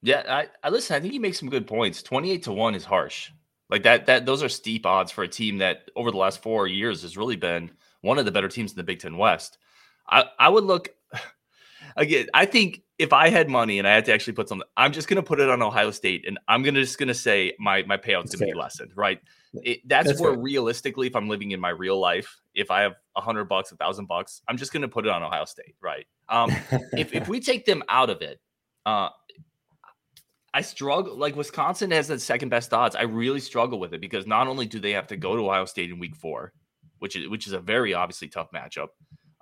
Yeah, 0.00 0.22
I, 0.26 0.46
I 0.64 0.70
listen, 0.70 0.96
I 0.96 1.00
think 1.00 1.12
you 1.12 1.20
make 1.20 1.34
some 1.34 1.50
good 1.50 1.66
points. 1.66 2.02
28 2.02 2.42
to 2.44 2.52
1 2.52 2.74
is 2.74 2.86
harsh. 2.86 3.30
Like 3.68 3.82
that, 3.82 4.06
that 4.06 4.24
those 4.24 4.42
are 4.42 4.48
steep 4.48 4.86
odds 4.86 5.12
for 5.12 5.24
a 5.24 5.28
team 5.28 5.58
that 5.58 5.90
over 5.94 6.10
the 6.10 6.16
last 6.16 6.42
four 6.42 6.66
years 6.66 7.02
has 7.02 7.18
really 7.18 7.36
been 7.36 7.70
one 8.00 8.18
of 8.18 8.24
the 8.24 8.32
better 8.32 8.48
teams 8.48 8.70
in 8.70 8.78
the 8.78 8.82
Big 8.82 9.00
Ten 9.00 9.18
West. 9.18 9.58
I, 10.08 10.24
I 10.38 10.48
would 10.48 10.64
look 10.64 10.88
again. 11.98 12.28
I 12.32 12.46
think 12.46 12.80
if 12.98 13.12
I 13.12 13.28
had 13.28 13.48
money 13.48 13.78
and 13.78 13.86
I 13.86 13.94
had 13.94 14.04
to 14.06 14.12
actually 14.12 14.32
put 14.32 14.48
something, 14.48 14.66
I'm 14.76 14.92
just 14.92 15.08
going 15.08 15.16
to 15.16 15.22
put 15.22 15.38
it 15.38 15.48
on 15.48 15.62
Ohio 15.62 15.90
State, 15.92 16.24
and 16.26 16.38
I'm 16.48 16.62
going 16.62 16.74
to 16.74 16.80
just 16.80 16.98
going 16.98 17.08
to 17.08 17.14
say 17.14 17.54
my 17.58 17.84
my 17.84 17.96
payout's 17.96 18.34
going 18.34 18.48
to 18.48 18.54
be 18.54 18.58
lessened, 18.58 18.92
right? 18.96 19.20
It, 19.62 19.80
that's, 19.88 20.08
that's, 20.08 20.20
where 20.20 20.32
fair. 20.32 20.40
realistically, 20.42 21.06
if 21.06 21.16
I'm 21.16 21.28
living 21.28 21.52
in 21.52 21.60
my 21.60 21.70
real 21.70 21.98
life, 21.98 22.40
if 22.54 22.70
I 22.70 22.82
have 22.82 22.96
a 23.16 23.20
hundred 23.20 23.44
bucks, 23.44 23.72
a 23.72 23.76
thousand 23.76 24.06
bucks, 24.06 24.42
I'm 24.48 24.56
just 24.56 24.72
going 24.72 24.82
to 24.82 24.88
put 24.88 25.06
it 25.06 25.10
on 25.10 25.22
Ohio 25.22 25.44
State, 25.44 25.76
right? 25.80 26.06
Um, 26.28 26.50
if 26.92 27.14
if 27.14 27.28
we 27.28 27.40
take 27.40 27.64
them 27.64 27.82
out 27.88 28.10
of 28.10 28.20
it, 28.20 28.40
uh, 28.84 29.10
I 30.52 30.60
struggle. 30.62 31.16
Like 31.16 31.36
Wisconsin 31.36 31.92
has 31.92 32.08
the 32.08 32.18
second 32.18 32.48
best 32.48 32.74
odds. 32.74 32.96
I 32.96 33.02
really 33.02 33.40
struggle 33.40 33.78
with 33.78 33.94
it 33.94 34.00
because 34.00 34.26
not 34.26 34.48
only 34.48 34.66
do 34.66 34.80
they 34.80 34.92
have 34.92 35.06
to 35.08 35.16
go 35.16 35.36
to 35.36 35.42
Ohio 35.48 35.66
State 35.66 35.90
in 35.90 36.00
Week 36.00 36.16
Four, 36.16 36.52
which 36.98 37.14
is 37.14 37.28
which 37.28 37.46
is 37.46 37.52
a 37.52 37.60
very 37.60 37.94
obviously 37.94 38.26
tough 38.26 38.48
matchup, 38.52 38.88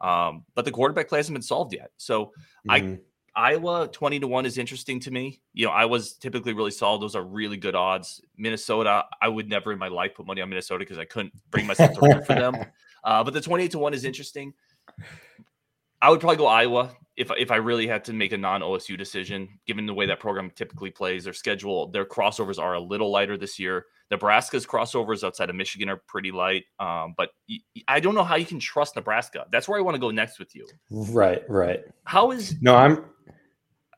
um, 0.07 0.45
but 0.55 0.67
the 0.67 0.71
quarterback 0.71 1.09
play 1.09 1.19
hasn't 1.19 1.35
been 1.35 1.43
solved 1.43 1.73
yet. 1.73 1.91
So 1.97 2.27
mm-hmm. 2.67 2.71
I 2.71 2.99
Iowa 3.37 3.89
20 3.93 4.21
to 4.21 4.27
1 4.27 4.47
is 4.47 4.57
interesting 4.57 4.99
to 5.01 5.11
me. 5.11 5.41
You 5.53 5.67
know, 5.67 5.73
I 5.73 5.85
was 5.85 6.15
typically 6.15 6.55
really 6.55 6.71
solid. 6.71 7.03
Those 7.03 7.15
are 7.15 7.23
really 7.23 7.59
good 7.59 7.75
odds. 7.75 8.23
Minnesota, 8.37 9.05
I 9.21 9.29
would 9.29 9.49
never 9.49 9.73
in 9.73 9.79
my 9.79 9.89
life 9.89 10.15
put 10.15 10.27
money 10.27 10.41
on 10.41 10.49
Minnesota 10.49 10.81
because 10.81 10.99
I 10.99 11.05
couldn't 11.05 11.35
bring 11.51 11.67
myself 11.67 11.93
to 11.93 12.01
root 12.01 12.27
for 12.27 12.35
them. 12.35 12.57
Uh, 13.05 13.23
but 13.23 13.33
the 13.33 13.41
28 13.41 13.71
to 13.71 13.79
1 13.79 13.95
is 13.95 14.05
interesting. 14.05 14.53
I 16.03 16.11
would 16.11 16.19
probably 16.19 16.39
go 16.39 16.47
Iowa 16.47 16.91
if 17.17 17.31
if 17.39 17.51
I 17.51 17.57
really 17.57 17.87
had 17.87 18.05
to 18.07 18.13
make 18.13 18.33
a 18.33 18.37
non 18.37 18.61
OSU 18.61 18.99
decision, 18.99 19.49
given 19.67 19.87
the 19.87 19.95
way 19.95 20.07
that 20.07 20.21
program 20.21 20.51
typically 20.51 20.91
plays, 20.91 21.25
their 21.25 21.33
schedule, 21.33 21.87
their 21.89 22.05
crossovers 22.05 22.59
are 22.59 22.75
a 22.75 22.81
little 22.81 23.11
lighter 23.11 23.37
this 23.37 23.59
year. 23.59 23.87
Nebraska's 24.11 24.67
crossovers 24.67 25.25
outside 25.25 25.51
of 25.51 25.57
Michigan 25.57 25.89
are 25.89 25.97
pretty 25.97 26.31
light, 26.31 26.65
um, 26.79 27.15
but 27.17 27.31
I 27.89 27.99
don't 27.99 28.15
know 28.15 28.23
how 28.23 28.37
you 28.37 28.45
can 28.45 28.61
trust 28.61 28.95
Nebraska. 28.95 29.47
That's 29.51 29.69
where 29.69 29.79
I 29.79 29.83
want 29.83 29.95
to 29.95 30.01
go 30.01 30.11
next 30.11 30.39
with 30.39 30.55
you. 30.55 30.67
Right, 30.91 31.43
right. 31.49 31.85
How 32.05 32.31
is 32.31 32.61
no? 32.61 32.77
I'm. 32.77 33.05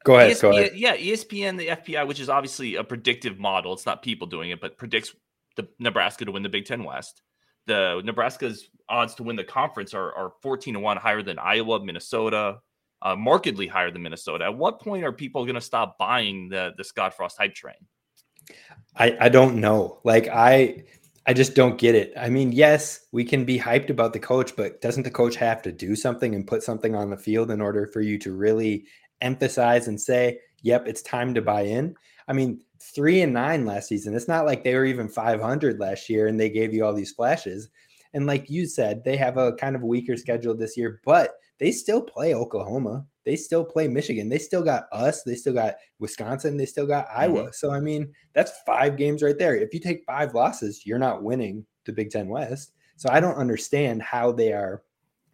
Go 0.09 0.17
ahead. 0.17 0.33
ESPN, 0.33 0.41
go 0.41 0.51
ahead. 0.53 0.73
Yeah, 0.75 0.97
ESPN, 0.97 1.59
the 1.59 1.69
FPI, 1.69 2.09
which 2.09 2.19
is 2.19 2.31
obviously 2.31 2.77
a 2.77 2.83
predictive 2.83 3.39
model. 3.39 3.75
It's 3.75 3.85
not 3.85 4.03
people 4.03 4.27
doing 4.27 4.49
it, 4.49 4.59
but 4.59 4.79
predicts 4.79 5.15
the 5.57 5.69
Nebraska 5.79 6.25
to 6.25 6.33
win 6.33 6.43
the 6.43 6.49
Big 6.49 6.65
Ten 6.65 6.83
West. 6.83 7.21
The 7.67 8.01
Nebraska's 8.03 8.71
odds 8.89 9.15
to 9.17 9.23
win 9.23 9.37
the 9.37 9.45
conference 9.45 9.93
are, 9.93 10.15
are 10.15 10.33
14 10.41 10.73
to 10.73 10.81
1 10.81 10.97
higher 10.97 11.23
than 11.23 11.39
Iowa, 11.39 11.85
Minnesota, 11.85 12.61
uh, 13.03 13.17
markedly 13.17 13.67
higher 13.67 13.91
than 13.91 14.03
Minnesota. 14.03 14.47
At 14.47 14.57
what 14.57 14.81
point 14.81 15.05
are 15.05 15.13
people 15.13 15.45
going 15.45 15.57
to 15.57 15.61
stop 15.61 15.99
buying 15.99 16.49
the 16.49 16.73
the 16.79 16.85
Scott 16.85 17.15
Frost 17.15 17.37
hype 17.37 17.55
train? 17.55 17.75
I 18.97 19.15
I 19.21 19.29
don't 19.29 19.57
know. 19.57 20.01
Like 20.05 20.27
I 20.29 20.85
I 21.27 21.35
just 21.35 21.55
don't 21.55 21.77
get 21.77 21.95
it. 21.95 22.15
I 22.17 22.31
mean, 22.31 22.51
yes, 22.51 23.09
we 23.13 23.25
can 23.25 23.45
be 23.45 23.59
hyped 23.59 23.91
about 23.91 24.15
the 24.15 24.21
coach, 24.21 24.57
but 24.57 24.81
doesn't 24.81 25.03
the 25.03 25.11
coach 25.11 25.37
have 25.37 25.61
to 25.63 25.71
do 25.71 25.95
something 25.95 26.35
and 26.35 26.47
put 26.47 26.63
something 26.63 26.95
on 26.95 27.11
the 27.11 27.19
field 27.19 27.51
in 27.51 27.61
order 27.61 27.87
for 27.87 28.01
you 28.01 28.17
to 28.21 28.33
really 28.33 28.87
emphasize 29.21 29.89
and 29.89 30.01
say, 30.01 30.41
"Yep, 30.63 30.87
it's 30.87 31.03
time 31.03 31.35
to 31.35 31.43
buy 31.43 31.63
in"? 31.63 31.95
I 32.27 32.33
mean, 32.33 32.61
three 32.81 33.23
and 33.23 33.33
nine 33.33 33.67
last 33.67 33.89
season. 33.89 34.15
It's 34.15 34.29
not 34.29 34.47
like 34.47 34.63
they 34.63 34.75
were 34.75 34.85
even 34.85 35.09
500 35.09 35.81
last 35.81 36.09
year 36.09 36.27
and 36.29 36.39
they 36.39 36.51
gave 36.51 36.73
you 36.73 36.85
all 36.85 36.95
these 36.95 37.13
flashes. 37.13 37.69
And 38.15 38.27
like 38.27 38.49
you 38.49 38.67
said, 38.67 39.05
they 39.05 39.17
have 39.17 39.37
a 39.37 39.53
kind 39.53 39.77
of 39.77 39.83
weaker 39.83 40.17
schedule 40.17 40.55
this 40.55 40.77
year, 40.77 41.01
but 41.05 41.35
they 41.59 41.73
still 41.73 42.01
play 42.01 42.35
Oklahoma. 42.35 43.05
They 43.25 43.37
still 43.37 43.65
play 43.65 43.89
Michigan. 43.89 44.29
They 44.29 44.39
still 44.39 44.63
got 44.63 44.85
us. 44.93 45.23
They 45.23 45.35
still 45.35 45.53
got 45.53 45.75
Wisconsin. 45.99 46.57
They 46.57 46.67
still 46.67 46.87
got 46.87 47.09
Iowa. 47.15 47.43
Mm-hmm. 47.43 47.53
So, 47.53 47.71
I 47.71 47.81
mean, 47.81 48.13
that's 48.33 48.63
five 48.65 48.97
games 48.97 49.23
right 49.23 49.39
there. 49.39 49.55
If 49.55 49.75
you 49.75 49.81
take 49.81 50.05
five 50.05 50.35
losses, 50.35 50.87
you're 50.87 50.99
not 50.99 51.23
winning 51.23 51.67
the 51.85 51.93
Big 51.93 52.11
Ten 52.11 52.29
West. 52.29 52.73
So, 52.97 53.11
I 53.11 53.21
don't 53.21 53.37
understand 53.37 54.01
how 54.01 54.33
they 54.33 54.53
are 54.53 54.83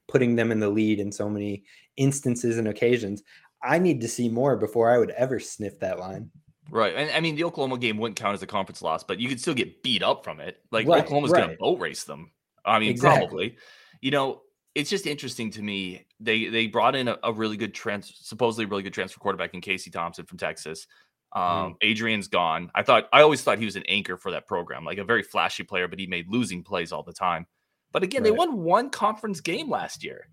putting 0.08 0.34
them 0.34 0.50
in 0.50 0.58
the 0.58 0.68
lead 0.68 0.98
in 0.98 1.12
so 1.12 1.30
many 1.30 1.62
instances 1.96 2.58
and 2.58 2.68
occasions. 2.68 3.22
I 3.64 3.78
need 3.78 4.00
to 4.02 4.08
see 4.08 4.28
more 4.28 4.56
before 4.56 4.90
I 4.90 4.98
would 4.98 5.10
ever 5.10 5.40
sniff 5.40 5.80
that 5.80 5.98
line. 5.98 6.30
Right. 6.70 6.94
And 6.94 7.10
I 7.10 7.20
mean, 7.20 7.36
the 7.36 7.44
Oklahoma 7.44 7.78
game 7.78 7.98
wouldn't 7.98 8.16
count 8.16 8.34
as 8.34 8.42
a 8.42 8.46
conference 8.46 8.82
loss, 8.82 9.04
but 9.04 9.20
you 9.20 9.28
could 9.28 9.40
still 9.40 9.54
get 9.54 9.82
beat 9.82 10.02
up 10.02 10.24
from 10.24 10.40
it. 10.40 10.58
Like 10.70 10.86
right, 10.86 11.02
Oklahoma's 11.04 11.30
right. 11.30 11.40
going 11.40 11.50
to 11.50 11.56
boat 11.56 11.80
race 11.80 12.04
them. 12.04 12.30
I 12.64 12.78
mean, 12.78 12.90
exactly. 12.90 13.26
probably. 13.26 13.56
You 14.00 14.10
know, 14.10 14.42
it's 14.74 14.90
just 14.90 15.06
interesting 15.06 15.50
to 15.52 15.62
me. 15.62 16.06
They 16.20 16.46
they 16.46 16.66
brought 16.66 16.96
in 16.96 17.08
a, 17.08 17.18
a 17.22 17.32
really 17.32 17.56
good 17.56 17.74
trans, 17.74 18.12
supposedly 18.20 18.66
really 18.66 18.82
good 18.82 18.92
transfer 18.92 19.20
quarterback 19.20 19.54
in 19.54 19.60
Casey 19.60 19.90
Thompson 19.90 20.26
from 20.26 20.38
Texas. 20.38 20.86
Um, 21.32 21.42
mm. 21.42 21.74
Adrian's 21.82 22.28
gone. 22.28 22.70
I 22.74 22.82
thought 22.82 23.08
I 23.12 23.22
always 23.22 23.42
thought 23.42 23.58
he 23.58 23.64
was 23.64 23.76
an 23.76 23.84
anchor 23.88 24.16
for 24.16 24.30
that 24.32 24.46
program, 24.46 24.84
like 24.84 24.98
a 24.98 25.04
very 25.04 25.22
flashy 25.22 25.64
player, 25.64 25.88
but 25.88 25.98
he 25.98 26.06
made 26.06 26.28
losing 26.28 26.62
plays 26.62 26.92
all 26.92 27.02
the 27.02 27.12
time. 27.12 27.46
But 27.92 28.02
again, 28.02 28.22
right. 28.22 28.30
they 28.30 28.36
won 28.36 28.58
one 28.58 28.90
conference 28.90 29.40
game 29.40 29.70
last 29.70 30.02
year. 30.02 30.28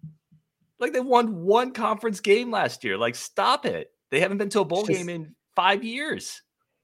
Like 0.81 0.93
they 0.93 0.99
won 0.99 1.43
one 1.43 1.71
conference 1.71 2.19
game 2.19 2.51
last 2.51 2.83
year. 2.83 2.97
Like 2.97 3.15
stop 3.15 3.65
it. 3.65 3.91
They 4.09 4.19
haven't 4.19 4.39
been 4.39 4.49
to 4.49 4.61
a 4.61 4.65
bowl 4.65 4.83
just, 4.83 4.97
game 4.97 5.09
in 5.09 5.35
five 5.55 5.83
years. 5.83 6.41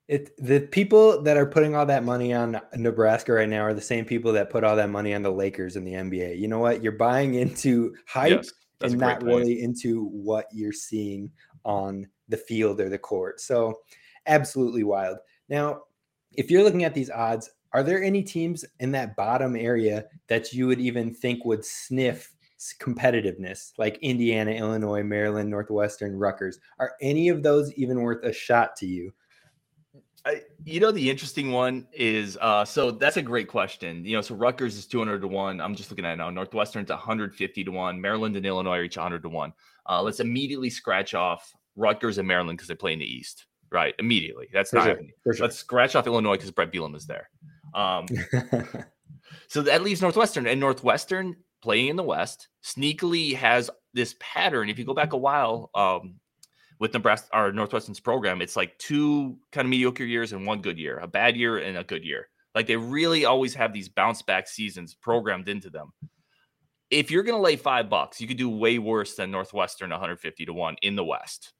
It 0.07 0.29
the 0.37 0.61
people 0.61 1.21
that 1.23 1.35
are 1.35 1.47
putting 1.47 1.75
all 1.75 1.85
that 1.87 2.05
money 2.05 2.33
on 2.33 2.61
Nebraska 2.75 3.33
right 3.33 3.49
now 3.49 3.61
are 3.61 3.73
the 3.73 3.81
same 3.81 4.05
people 4.05 4.31
that 4.33 4.49
put 4.51 4.63
all 4.63 4.75
that 4.75 4.89
money 4.89 5.13
on 5.13 5.23
the 5.23 5.31
Lakers 5.31 5.75
in 5.75 5.83
the 5.83 5.93
NBA. 5.93 6.39
You 6.39 6.47
know 6.47 6.59
what? 6.59 6.81
You're 6.81 6.93
buying 6.93 7.33
into 7.33 7.93
hype 8.07 8.29
yes, 8.29 8.51
and 8.81 8.97
not 8.97 9.23
really 9.23 9.61
into 9.61 10.05
what 10.05 10.45
you're 10.53 10.71
seeing 10.71 11.31
on 11.65 12.07
the 12.29 12.37
field 12.37 12.79
or 12.79 12.87
the 12.87 12.99
court. 12.99 13.41
So 13.41 13.79
absolutely 14.27 14.83
wild. 14.83 15.17
Now, 15.49 15.81
if 16.33 16.51
you're 16.51 16.63
looking 16.63 16.83
at 16.83 16.93
these 16.93 17.09
odds, 17.09 17.49
are 17.73 17.83
there 17.83 18.01
any 18.01 18.23
teams 18.23 18.63
in 18.79 18.91
that 18.91 19.15
bottom 19.15 19.55
area 19.55 20.05
that 20.27 20.53
you 20.53 20.67
would 20.67 20.79
even 20.79 21.13
think 21.13 21.43
would 21.43 21.65
sniff 21.65 22.33
competitiveness 22.79 23.71
like 23.77 23.97
Indiana, 24.01 24.51
Illinois, 24.51 25.03
Maryland, 25.03 25.49
Northwestern, 25.49 26.17
Rutgers? 26.17 26.59
Are 26.79 26.93
any 27.01 27.29
of 27.29 27.43
those 27.43 27.71
even 27.73 28.01
worth 28.01 28.23
a 28.23 28.33
shot 28.33 28.75
to 28.77 28.85
you? 28.85 29.13
I, 30.25 30.41
you 30.65 30.81
know, 30.81 30.91
the 30.91 31.09
interesting 31.09 31.51
one 31.51 31.87
is 31.93 32.37
uh, 32.41 32.65
so 32.65 32.91
that's 32.91 33.15
a 33.15 33.21
great 33.21 33.47
question. 33.47 34.03
You 34.03 34.17
know, 34.17 34.21
so 34.21 34.35
Rutgers 34.35 34.75
is 34.75 34.85
200 34.85 35.21
to 35.21 35.27
1. 35.27 35.61
I'm 35.61 35.73
just 35.73 35.89
looking 35.89 36.05
at 36.05 36.13
it 36.13 36.15
now. 36.17 36.29
Northwestern's 36.29 36.89
150 36.89 37.63
to 37.63 37.71
1. 37.71 38.01
Maryland 38.01 38.35
and 38.35 38.45
Illinois 38.45 38.79
are 38.79 38.83
each 38.83 38.97
100 38.97 39.23
to 39.23 39.29
1. 39.29 39.53
Uh, 39.89 40.01
let's 40.01 40.19
immediately 40.19 40.69
scratch 40.69 41.13
off 41.13 41.53
Rutgers 41.77 42.17
and 42.17 42.27
Maryland 42.27 42.57
because 42.57 42.67
they 42.67 42.75
play 42.75 42.91
in 42.91 42.99
the 42.99 43.05
East, 43.05 43.45
right? 43.71 43.95
Immediately. 43.99 44.49
That's 44.51 44.71
For 44.71 44.77
not 44.77 44.85
sure. 44.85 44.99
Sure. 45.33 45.45
Let's 45.45 45.55
scratch 45.55 45.95
off 45.95 46.07
Illinois 46.07 46.33
because 46.33 46.51
Brett 46.51 46.73
Bielema 46.73 46.97
is 46.97 47.05
there. 47.05 47.29
Um, 47.73 48.05
so 49.47 49.61
that 49.61 49.81
leaves 49.81 50.01
Northwestern, 50.01 50.45
and 50.47 50.59
Northwestern 50.59 51.37
playing 51.61 51.87
in 51.87 51.95
the 51.95 52.03
West 52.03 52.47
sneakily 52.63 53.35
has 53.35 53.69
this 53.93 54.15
pattern. 54.19 54.69
If 54.69 54.77
you 54.77 54.85
go 54.85 54.93
back 54.93 55.13
a 55.13 55.17
while, 55.17 55.69
um, 55.75 56.15
with 56.79 56.93
Nebraska 56.93 57.29
or 57.33 57.51
Northwestern's 57.51 57.99
program, 57.99 58.41
it's 58.41 58.55
like 58.55 58.77
two 58.77 59.37
kind 59.51 59.65
of 59.65 59.69
mediocre 59.69 60.03
years 60.03 60.33
and 60.33 60.45
one 60.45 60.61
good 60.61 60.77
year, 60.77 60.99
a 60.99 61.07
bad 61.07 61.35
year 61.35 61.57
and 61.57 61.77
a 61.77 61.83
good 61.83 62.03
year. 62.03 62.29
Like 62.53 62.67
they 62.67 62.75
really 62.75 63.25
always 63.25 63.55
have 63.55 63.73
these 63.73 63.89
bounce 63.89 64.21
back 64.21 64.47
seasons 64.47 64.95
programmed 64.95 65.49
into 65.49 65.69
them. 65.69 65.91
If 66.89 67.11
you're 67.11 67.23
going 67.23 67.37
to 67.37 67.41
lay 67.41 67.55
five 67.55 67.89
bucks, 67.89 68.21
you 68.21 68.27
could 68.27 68.37
do 68.37 68.49
way 68.49 68.79
worse 68.79 69.15
than 69.15 69.31
Northwestern 69.31 69.89
150 69.89 70.45
to 70.45 70.53
one 70.53 70.75
in 70.81 70.95
the 70.95 71.03
West. 71.03 71.53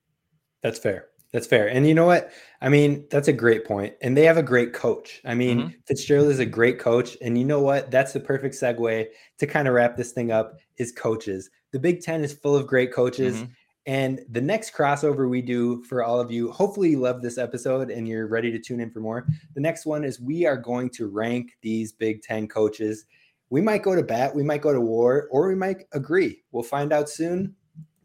That's 0.62 0.80
fair. 0.80 1.08
That's 1.34 1.48
fair. 1.48 1.68
And 1.68 1.86
you 1.86 1.94
know 1.94 2.06
what? 2.06 2.32
I 2.62 2.70
mean, 2.70 3.06
that's 3.12 3.28
a 3.28 3.34
great 3.34 3.66
point. 3.66 3.94
And 4.02 4.16
they 4.16 4.24
have 4.24 4.38
a 4.38 4.44
great 4.44 4.74
coach. 4.74 5.22
I 5.26 5.34
mean, 5.34 5.60
mm-hmm. 5.60 5.70
Fitzgerald 5.86 6.30
is 6.30 6.40
a 6.40 6.46
great 6.46 6.80
coach. 6.80 7.18
And 7.22 7.38
you 7.38 7.44
know 7.44 7.60
what? 7.60 7.92
That's 7.92 8.13
the 8.13 8.20
perfect 8.20 8.56
segue 8.56 9.06
to 9.38 9.48
kind 9.48 9.68
of 9.68 9.74
wrap 9.74 9.98
this 9.98 10.13
thing 10.13 10.32
up 10.32 10.58
is 10.78 10.92
coaches. 10.92 11.50
The 11.74 11.80
Big 11.80 12.02
Ten 12.02 12.24
is 12.24 12.34
full 12.34 12.56
of 12.56 12.66
great 12.66 12.94
coaches. 12.94 13.36
Mm-hmm. 13.36 13.52
And 13.88 14.22
the 14.30 14.42
next 14.42 14.74
crossover 14.74 15.30
we 15.30 15.42
do 15.42 15.84
for 15.84 16.04
all 16.04 16.20
of 16.20 16.32
you, 16.32 16.52
hopefully 16.52 16.92
you 16.92 17.00
love 17.00 17.22
this 17.22 17.38
episode 17.38 17.90
and 17.90 18.08
you're 18.08 18.28
ready 18.28 18.52
to 18.52 18.60
tune 18.60 18.82
in 18.82 18.92
for 18.92 19.00
more. 19.00 19.26
The 19.54 19.62
next 19.62 19.86
one 19.86 20.04
is 20.04 20.20
we 20.20 20.46
are 20.46 20.58
going 20.58 20.90
to 20.92 21.08
rank 21.08 21.52
these 21.62 21.94
Big 21.94 22.22
Ten 22.22 22.48
coaches. 22.48 23.06
We 23.50 23.62
might 23.62 23.84
go 23.84 23.96
to 23.96 24.04
bat, 24.04 24.36
we 24.36 24.44
might 24.44 24.62
go 24.62 24.74
to 24.74 24.82
war, 24.82 25.30
or 25.32 25.48
we 25.48 25.56
might 25.56 25.84
agree. 25.94 26.44
We'll 26.52 26.63
find 26.63 26.92
out 26.92 27.10
soon. 27.10 27.56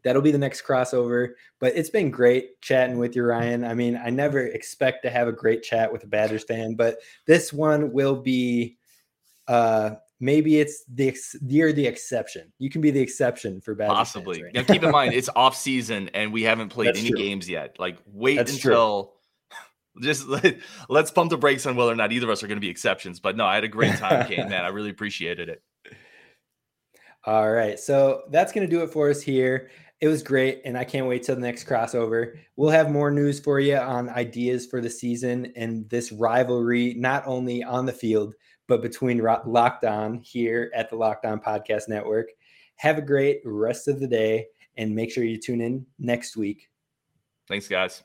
That'll 0.03 0.21
be 0.21 0.31
the 0.31 0.37
next 0.37 0.65
crossover. 0.65 1.29
But 1.59 1.75
it's 1.75 1.89
been 1.89 2.11
great 2.11 2.61
chatting 2.61 2.97
with 2.97 3.15
you, 3.15 3.23
Ryan. 3.23 3.63
I 3.63 3.73
mean, 3.73 3.99
I 4.03 4.09
never 4.09 4.39
expect 4.39 5.03
to 5.03 5.09
have 5.09 5.27
a 5.27 5.31
great 5.31 5.63
chat 5.63 5.91
with 5.91 6.03
a 6.03 6.07
Badgers 6.07 6.43
fan, 6.43 6.75
but 6.75 6.97
this 7.25 7.53
one 7.53 7.91
will 7.91 8.15
be 8.15 8.77
uh 9.47 9.91
maybe 10.19 10.59
it's 10.59 10.85
the 10.93 11.15
you're 11.45 11.73
the 11.73 11.85
exception. 11.85 12.51
You 12.57 12.69
can 12.69 12.81
be 12.81 12.91
the 12.91 13.01
exception 13.01 13.61
for 13.61 13.75
Badgers 13.75 13.95
Possibly. 13.95 14.43
Right 14.43 14.53
now, 14.53 14.63
keep 14.63 14.83
in 14.83 14.91
mind 14.91 15.13
it's 15.13 15.29
off 15.35 15.55
season 15.55 16.09
and 16.13 16.31
we 16.31 16.43
haven't 16.43 16.69
played 16.69 16.89
That's 16.89 16.99
any 16.99 17.09
true. 17.09 17.19
games 17.19 17.49
yet. 17.49 17.77
Like 17.79 17.97
wait 18.05 18.37
That's 18.37 18.53
until 18.53 19.13
just 20.01 20.27
let, 20.27 20.57
let's 20.89 21.11
pump 21.11 21.29
the 21.29 21.37
brakes 21.37 21.65
on 21.65 21.75
whether 21.75 21.91
or 21.91 21.95
not 21.95 22.11
either 22.11 22.25
of 22.25 22.31
us 22.31 22.43
are 22.43 22.47
going 22.47 22.57
to 22.57 22.61
be 22.61 22.69
exceptions. 22.69 23.19
But 23.19 23.35
no, 23.35 23.45
I 23.45 23.55
had 23.55 23.63
a 23.63 23.69
great 23.69 23.95
time, 23.95 24.27
Kane. 24.27 24.49
Man, 24.49 24.63
I 24.63 24.69
really 24.69 24.89
appreciated 24.89 25.49
it. 25.49 25.61
All 27.25 27.51
right. 27.51 27.79
So 27.79 28.23
that's 28.31 28.51
going 28.51 28.67
to 28.67 28.71
do 28.73 28.83
it 28.83 28.91
for 28.91 29.09
us 29.09 29.21
here. 29.21 29.69
It 30.03 30.09
was 30.09 30.21
great. 30.21 30.63
And 30.65 30.77
I 30.77 30.83
can't 30.83 31.07
wait 31.07 31.23
till 31.23 31.35
the 31.35 31.41
next 31.41 31.65
crossover. 31.65 32.37
We'll 32.57 32.69
have 32.71 32.91
more 32.91 33.09
news 33.09 33.39
for 33.39 33.61
you 33.61 33.77
on 33.77 34.09
ideas 34.09 34.65
for 34.65 34.81
the 34.81 34.89
season 34.89 35.53
and 35.55 35.89
this 35.89 36.11
rivalry, 36.11 36.93
not 36.95 37.23
only 37.25 37.63
on 37.63 37.85
the 37.85 37.93
field, 37.93 38.35
but 38.67 38.81
between 38.81 39.21
Ro- 39.21 39.41
Locked 39.45 39.85
On 39.85 40.15
here 40.15 40.69
at 40.75 40.89
the 40.89 40.97
Locked 40.97 41.25
On 41.25 41.39
Podcast 41.39 41.87
Network. 41.87 42.31
Have 42.75 42.97
a 42.97 43.01
great 43.01 43.39
rest 43.45 43.87
of 43.87 44.01
the 44.01 44.07
day 44.09 44.47
and 44.75 44.93
make 44.93 45.09
sure 45.09 45.23
you 45.23 45.39
tune 45.39 45.61
in 45.61 45.85
next 45.97 46.35
week. 46.35 46.69
Thanks, 47.47 47.69
guys. 47.69 48.03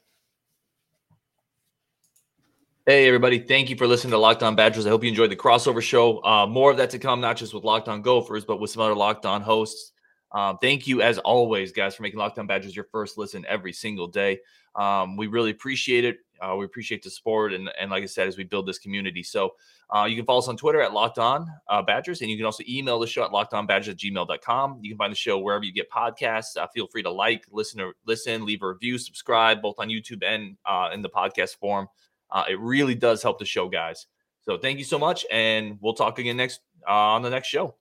Hey, 2.87 3.09
everybody. 3.09 3.41
Thank 3.41 3.71
you 3.71 3.77
for 3.77 3.89
listening 3.89 4.13
to 4.13 4.19
Locked 4.19 4.45
On 4.45 4.55
Badgers. 4.55 4.87
I 4.87 4.91
hope 4.91 5.03
you 5.03 5.11
enjoyed 5.11 5.33
the 5.33 5.37
crossover 5.37 5.83
show. 5.83 6.23
Uh, 6.23 6.47
more 6.47 6.71
of 6.71 6.77
that 6.77 6.91
to 6.91 7.01
come, 7.01 7.21
not 7.21 7.37
just 7.37 7.53
with 7.55 7.65
Locked 7.65 7.89
On 7.89 8.03
Gophers, 8.03 8.45
but 8.45 8.61
with 8.61 8.71
some 8.71 8.83
other 8.83 8.95
Locked 8.95 9.27
On 9.27 9.43
hosts. 9.43 9.95
Um, 10.33 10.59
thank 10.59 10.87
you, 10.87 11.01
as 11.03 11.19
always, 11.19 11.73
guys, 11.73 11.95
for 11.95 12.03
making 12.03 12.19
Locked 12.19 12.39
On 12.39 12.47
Badgers 12.47 12.77
your 12.77 12.87
first 12.91 13.17
listen 13.17 13.45
every 13.49 13.73
single 13.73 14.07
day. 14.07 14.41
Um, 14.75 15.17
we 15.17 15.27
really 15.27 15.51
appreciate 15.51 16.05
it. 16.05 16.19
Uh, 16.41 16.55
we 16.57 16.65
appreciate 16.65 17.03
the 17.03 17.11
support. 17.11 17.53
And, 17.53 17.71
and 17.81 17.91
like 17.91 18.03
I 18.03 18.07
said, 18.07 18.29
as 18.29 18.37
we 18.37 18.45
build 18.45 18.67
this 18.67 18.79
community. 18.79 19.23
So 19.23 19.55
uh, 19.95 20.05
you 20.05 20.15
can 20.15 20.25
follow 20.25 20.39
us 20.39 20.49
on 20.49 20.57
Twitter 20.57 20.81
at 20.81 20.93
Locked 20.93 21.19
On 21.19 21.49
uh, 21.69 21.83
Badgers. 21.83 22.21
And 22.21 22.31
you 22.31 22.37
can 22.37 22.47
also 22.47 22.63
email 22.69 22.99
the 22.99 23.07
show 23.07 23.25
at 23.25 23.31
lockedonbadgers 23.31 23.89
at 23.89 23.97
gmail.com. 23.97 24.79
You 24.83 24.91
can 24.91 24.99
find 24.99 25.13
the 25.13 25.17
show 25.17 25.39
wherever 25.39 25.65
you 25.65 25.73
get 25.73 25.91
podcasts. 25.91 26.57
Uh, 26.57 26.67
feel 26.69 26.87
free 26.87 27.03
to 27.03 27.11
like, 27.11 27.45
listen, 27.51 27.81
or 27.81 27.95
listen, 28.07 28.45
leave 28.45 28.63
a 28.63 28.69
review, 28.69 28.99
subscribe, 28.99 29.63
both 29.63 29.77
on 29.79 29.89
YouTube 29.89 30.23
and 30.23 30.57
uh, 30.65 30.91
in 30.93 31.03
the 31.03 31.11
podcast 31.11 31.57
form. 31.57 31.89
Uh, 32.31 32.45
it 32.49 32.61
really 32.61 32.95
does 32.95 33.23
help 33.23 33.39
the 33.39 33.47
show, 33.47 33.69
guys. 33.69 34.07
So 34.43 34.59
thank 34.59 34.79
you 34.79 34.85
so 34.85 34.99
much, 34.99 35.27
and 35.31 35.79
we'll 35.81 35.95
talk 35.95 36.19
again 36.19 36.37
next 36.37 36.61
on 36.87 37.23
the 37.23 37.31
next 37.31 37.49
show. 37.49 37.78